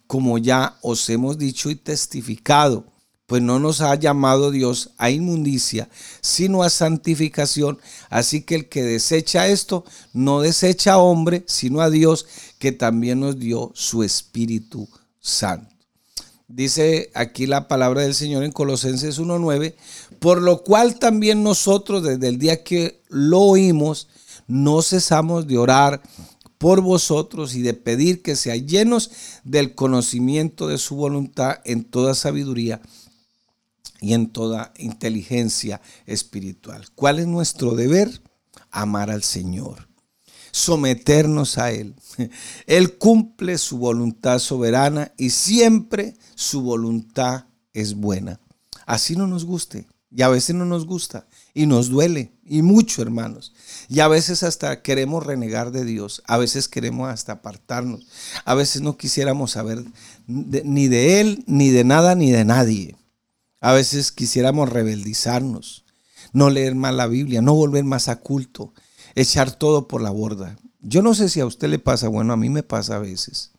Como 0.08 0.38
ya 0.38 0.78
os 0.82 1.10
hemos 1.10 1.38
dicho 1.38 1.70
y 1.70 1.76
testificado, 1.76 2.91
pues 3.32 3.42
no 3.42 3.60
nos 3.60 3.80
ha 3.80 3.96
llamado 3.96 4.52
Dios 4.52 4.90
a 4.98 5.10
inmundicia, 5.10 5.88
sino 6.20 6.64
a 6.64 6.70
santificación. 6.70 7.80
Así 8.10 8.42
que 8.42 8.56
el 8.56 8.68
que 8.68 8.84
desecha 8.84 9.48
esto, 9.48 9.86
no 10.12 10.42
desecha 10.42 10.96
a 10.96 10.98
hombre, 10.98 11.46
sino 11.48 11.80
a 11.80 11.90
Dios, 11.90 12.26
que 12.60 12.74
también 12.74 13.22
nos 13.22 13.40
dio 13.40 13.72
su 13.74 14.04
Espíritu 14.04 14.90
Santo. 15.22 15.74
Dice 16.50 17.10
aquí 17.14 17.48
la 17.48 17.70
palabra 17.70 18.02
del 18.02 18.16
Señor 18.16 18.44
en 18.44 18.52
Colosenses 18.52 19.18
1.9, 19.18 19.76
por 20.20 20.42
lo 20.42 20.62
cual 20.62 21.00
también 21.00 21.42
nosotros 21.42 22.04
desde 22.04 22.28
el 22.28 22.38
día 22.38 22.66
que 22.66 23.02
lo 23.08 23.40
oímos, 23.40 24.10
no 24.46 24.82
cesamos 24.82 25.48
de 25.48 25.58
orar 25.58 26.02
por 26.58 26.82
vosotros 26.82 27.56
y 27.56 27.62
de 27.62 27.76
pedir 27.76 28.22
que 28.22 28.36
sean 28.36 28.68
llenos 28.68 29.10
del 29.46 29.74
conocimiento 29.74 30.68
de 30.68 30.78
su 30.78 30.98
voluntad 30.98 31.60
en 31.64 31.86
toda 31.86 32.14
sabiduría 32.14 32.82
y 34.02 34.14
en 34.14 34.28
toda 34.28 34.74
inteligencia 34.78 35.80
espiritual. 36.06 36.90
¿Cuál 36.96 37.20
es 37.20 37.28
nuestro 37.28 37.76
deber? 37.76 38.22
Amar 38.72 39.10
al 39.12 39.24
Señor, 39.24 39.88
someternos 40.52 41.58
a 41.58 41.72
Él. 41.72 41.96
Él 42.68 42.98
cumple 42.98 43.58
su 43.58 43.78
voluntad 43.78 44.40
soberana 44.40 45.14
y 45.18 45.30
siempre 45.30 46.16
su 46.36 46.62
voluntad 46.62 47.46
es 47.74 47.94
buena. 47.94 48.42
Así 48.86 49.16
no 49.16 49.28
nos 49.28 49.46
guste 49.46 49.88
y 50.14 50.24
a 50.24 50.30
veces 50.30 50.56
no 50.56 50.66
nos 50.66 50.86
gusta 50.86 51.26
y 51.54 51.68
nos 51.68 51.90
duele 51.90 52.32
y 52.44 52.64
mucho, 52.64 53.02
hermanos. 53.02 53.54
Y 53.88 54.02
a 54.02 54.08
veces 54.08 54.44
hasta 54.44 54.82
queremos 54.82 55.26
renegar 55.26 55.72
de 55.72 55.86
Dios, 55.86 56.22
a 56.26 56.38
veces 56.38 56.68
queremos 56.68 57.10
hasta 57.10 57.34
apartarnos, 57.34 58.06
a 58.44 58.56
veces 58.56 58.82
no 58.82 58.98
quisiéramos 58.98 59.52
saber 59.52 59.84
ni 60.28 60.88
de 60.88 61.22
Él, 61.22 61.44
ni 61.48 61.70
de 61.70 61.84
nada, 61.84 62.16
ni 62.16 62.32
de 62.32 62.44
nadie. 62.44 62.98
A 63.62 63.74
veces 63.74 64.12
quisiéramos 64.12 64.70
rebeldizarnos, 64.70 65.86
no 66.34 66.50
leer 66.50 66.74
más 66.74 66.96
la 66.96 67.06
Biblia, 67.06 67.44
no 67.44 67.54
volver 67.54 67.84
más 67.84 68.08
a 68.08 68.20
culto, 68.20 68.74
echar 69.14 69.52
todo 69.52 69.88
por 69.88 70.02
la 70.02 70.10
borda. 70.10 70.58
Yo 70.80 71.04
no 71.04 71.14
sé 71.14 71.30
si 71.30 71.40
a 71.40 71.46
usted 71.46 71.70
le 71.70 71.78
pasa, 71.78 72.08
bueno, 72.08 72.34
a 72.34 72.38
mí 72.38 72.50
me 72.50 72.64
pasa 72.64 72.96
a 72.96 73.00
veces. 73.00 73.52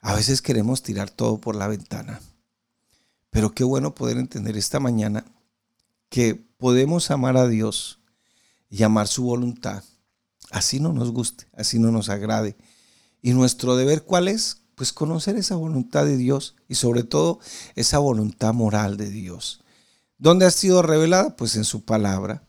A 0.00 0.12
veces 0.12 0.42
queremos 0.42 0.82
tirar 0.82 1.08
todo 1.08 1.38
por 1.40 1.54
la 1.54 1.68
ventana. 1.68 2.20
Pero 3.30 3.54
qué 3.54 3.62
bueno 3.62 3.94
poder 3.94 4.18
entender 4.18 4.56
esta 4.56 4.80
mañana 4.80 5.24
que 6.08 6.34
podemos 6.34 7.10
amar 7.12 7.36
a 7.36 7.46
Dios 7.46 8.00
y 8.68 8.82
amar 8.82 9.06
su 9.06 9.22
voluntad. 9.22 9.84
Así 10.50 10.80
no 10.80 10.92
nos 10.92 11.12
guste, 11.12 11.46
así 11.52 11.78
no 11.78 11.92
nos 11.92 12.08
agrade. 12.08 12.56
¿Y 13.22 13.34
nuestro 13.34 13.76
deber 13.76 14.02
cuál 14.02 14.26
es? 14.26 14.62
Pues 14.76 14.92
conocer 14.92 15.36
esa 15.36 15.56
voluntad 15.56 16.04
de 16.04 16.16
Dios 16.16 16.54
y 16.68 16.76
sobre 16.76 17.02
todo 17.02 17.40
esa 17.74 17.98
voluntad 17.98 18.54
moral 18.54 18.96
de 18.96 19.10
Dios. 19.10 19.64
¿Dónde 20.18 20.46
ha 20.46 20.50
sido 20.50 20.82
revelada? 20.82 21.34
Pues 21.34 21.56
en 21.56 21.64
su 21.64 21.84
palabra. 21.84 22.46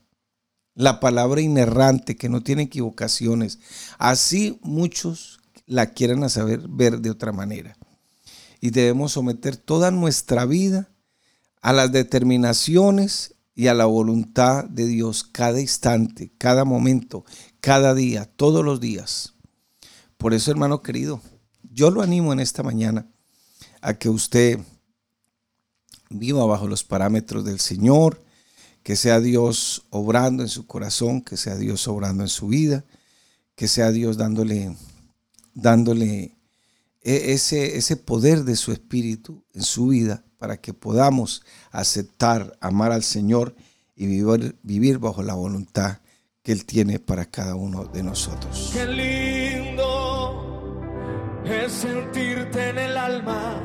La 0.74 1.00
palabra 1.00 1.40
inerrante 1.40 2.16
que 2.16 2.28
no 2.28 2.42
tiene 2.42 2.64
equivocaciones. 2.64 3.58
Así 3.98 4.60
muchos 4.62 5.40
la 5.66 5.86
quieren 5.86 6.28
saber 6.28 6.68
ver 6.68 7.00
de 7.00 7.10
otra 7.10 7.32
manera. 7.32 7.76
Y 8.60 8.70
debemos 8.70 9.12
someter 9.12 9.56
toda 9.56 9.90
nuestra 9.90 10.44
vida 10.44 10.90
a 11.62 11.72
las 11.72 11.90
determinaciones 11.92 13.34
y 13.54 13.68
a 13.68 13.74
la 13.74 13.86
voluntad 13.86 14.64
de 14.64 14.86
Dios 14.86 15.24
cada 15.24 15.60
instante, 15.60 16.30
cada 16.38 16.64
momento, 16.64 17.24
cada 17.60 17.94
día, 17.94 18.26
todos 18.36 18.64
los 18.64 18.80
días. 18.80 19.34
Por 20.18 20.34
eso, 20.34 20.50
hermano 20.50 20.82
querido, 20.82 21.20
yo 21.78 21.92
lo 21.92 22.02
animo 22.02 22.32
en 22.32 22.40
esta 22.40 22.64
mañana 22.64 23.06
a 23.82 23.94
que 23.94 24.08
usted 24.08 24.58
viva 26.10 26.44
bajo 26.44 26.66
los 26.66 26.82
parámetros 26.82 27.44
del 27.44 27.60
Señor, 27.60 28.20
que 28.82 28.96
sea 28.96 29.20
Dios 29.20 29.86
obrando 29.90 30.42
en 30.42 30.48
su 30.48 30.66
corazón, 30.66 31.22
que 31.22 31.36
sea 31.36 31.54
Dios 31.54 31.86
obrando 31.86 32.24
en 32.24 32.28
su 32.28 32.48
vida, 32.48 32.84
que 33.54 33.68
sea 33.68 33.92
Dios 33.92 34.16
dándole, 34.16 34.76
dándole 35.54 36.36
e, 37.00 37.32
ese, 37.32 37.76
ese 37.76 37.96
poder 37.96 38.42
de 38.42 38.56
su 38.56 38.72
espíritu 38.72 39.44
en 39.54 39.62
su 39.62 39.86
vida 39.86 40.24
para 40.36 40.60
que 40.60 40.74
podamos 40.74 41.42
aceptar, 41.70 42.58
amar 42.60 42.90
al 42.90 43.04
Señor 43.04 43.54
y 43.94 44.06
vivir, 44.06 44.58
vivir 44.64 44.98
bajo 44.98 45.22
la 45.22 45.34
voluntad 45.34 45.98
que 46.42 46.50
Él 46.50 46.64
tiene 46.64 46.98
para 46.98 47.26
cada 47.26 47.54
uno 47.54 47.84
de 47.84 48.02
nosotros 48.02 48.72
es 51.50 51.72
sentirte 51.72 52.68
en 52.68 52.78
el 52.78 52.96
alma. 52.96 53.60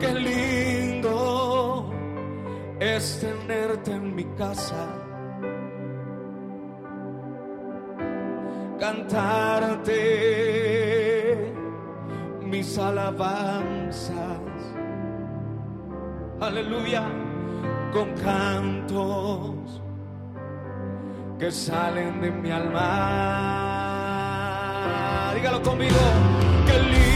Qué 0.00 0.14
lindo 0.14 1.90
es 2.80 3.20
tenerte 3.20 3.92
en 3.92 4.14
mi 4.14 4.24
casa. 4.36 4.86
Cantarte 8.78 9.94
mis 12.42 12.78
alabanzas. 12.78 14.14
Aleluya, 16.40 17.04
con 17.92 18.12
cantos 18.14 19.82
que 21.38 21.50
salen 21.50 22.20
de 22.20 22.30
mi 22.30 22.50
alma 22.50 23.85
dígalo 25.34 25.62
conmigo. 25.62 25.96
Qué 26.66 26.78
lindo 26.78 27.15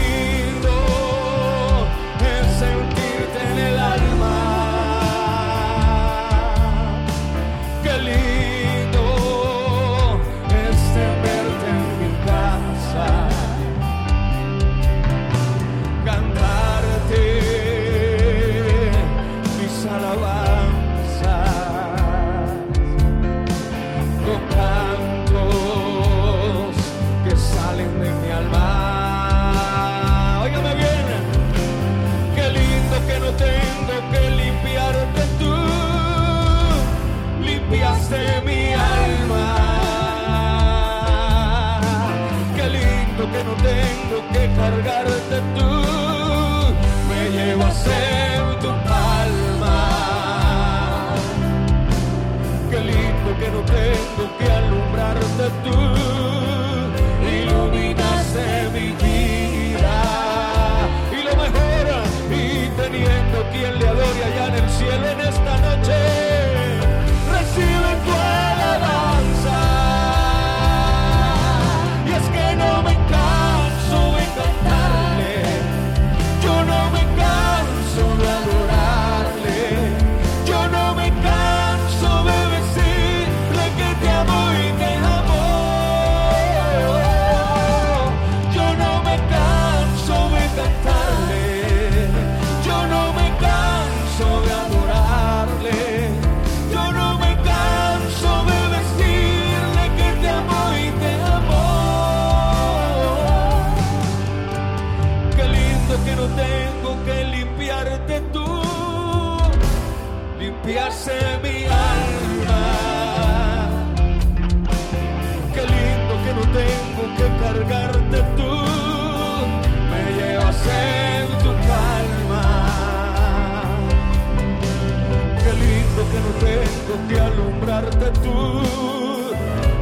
de 127.07 127.19
alumbrarte 127.21 128.11
tú, 128.21 128.61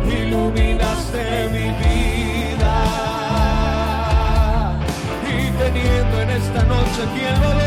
iluminaste 0.07 1.49
mi 1.51 1.67
vida. 1.81 2.75
Y 5.27 5.51
teniendo 5.57 6.21
en 6.21 6.29
esta 6.29 6.63
noche 6.65 7.01
quien 7.15 7.58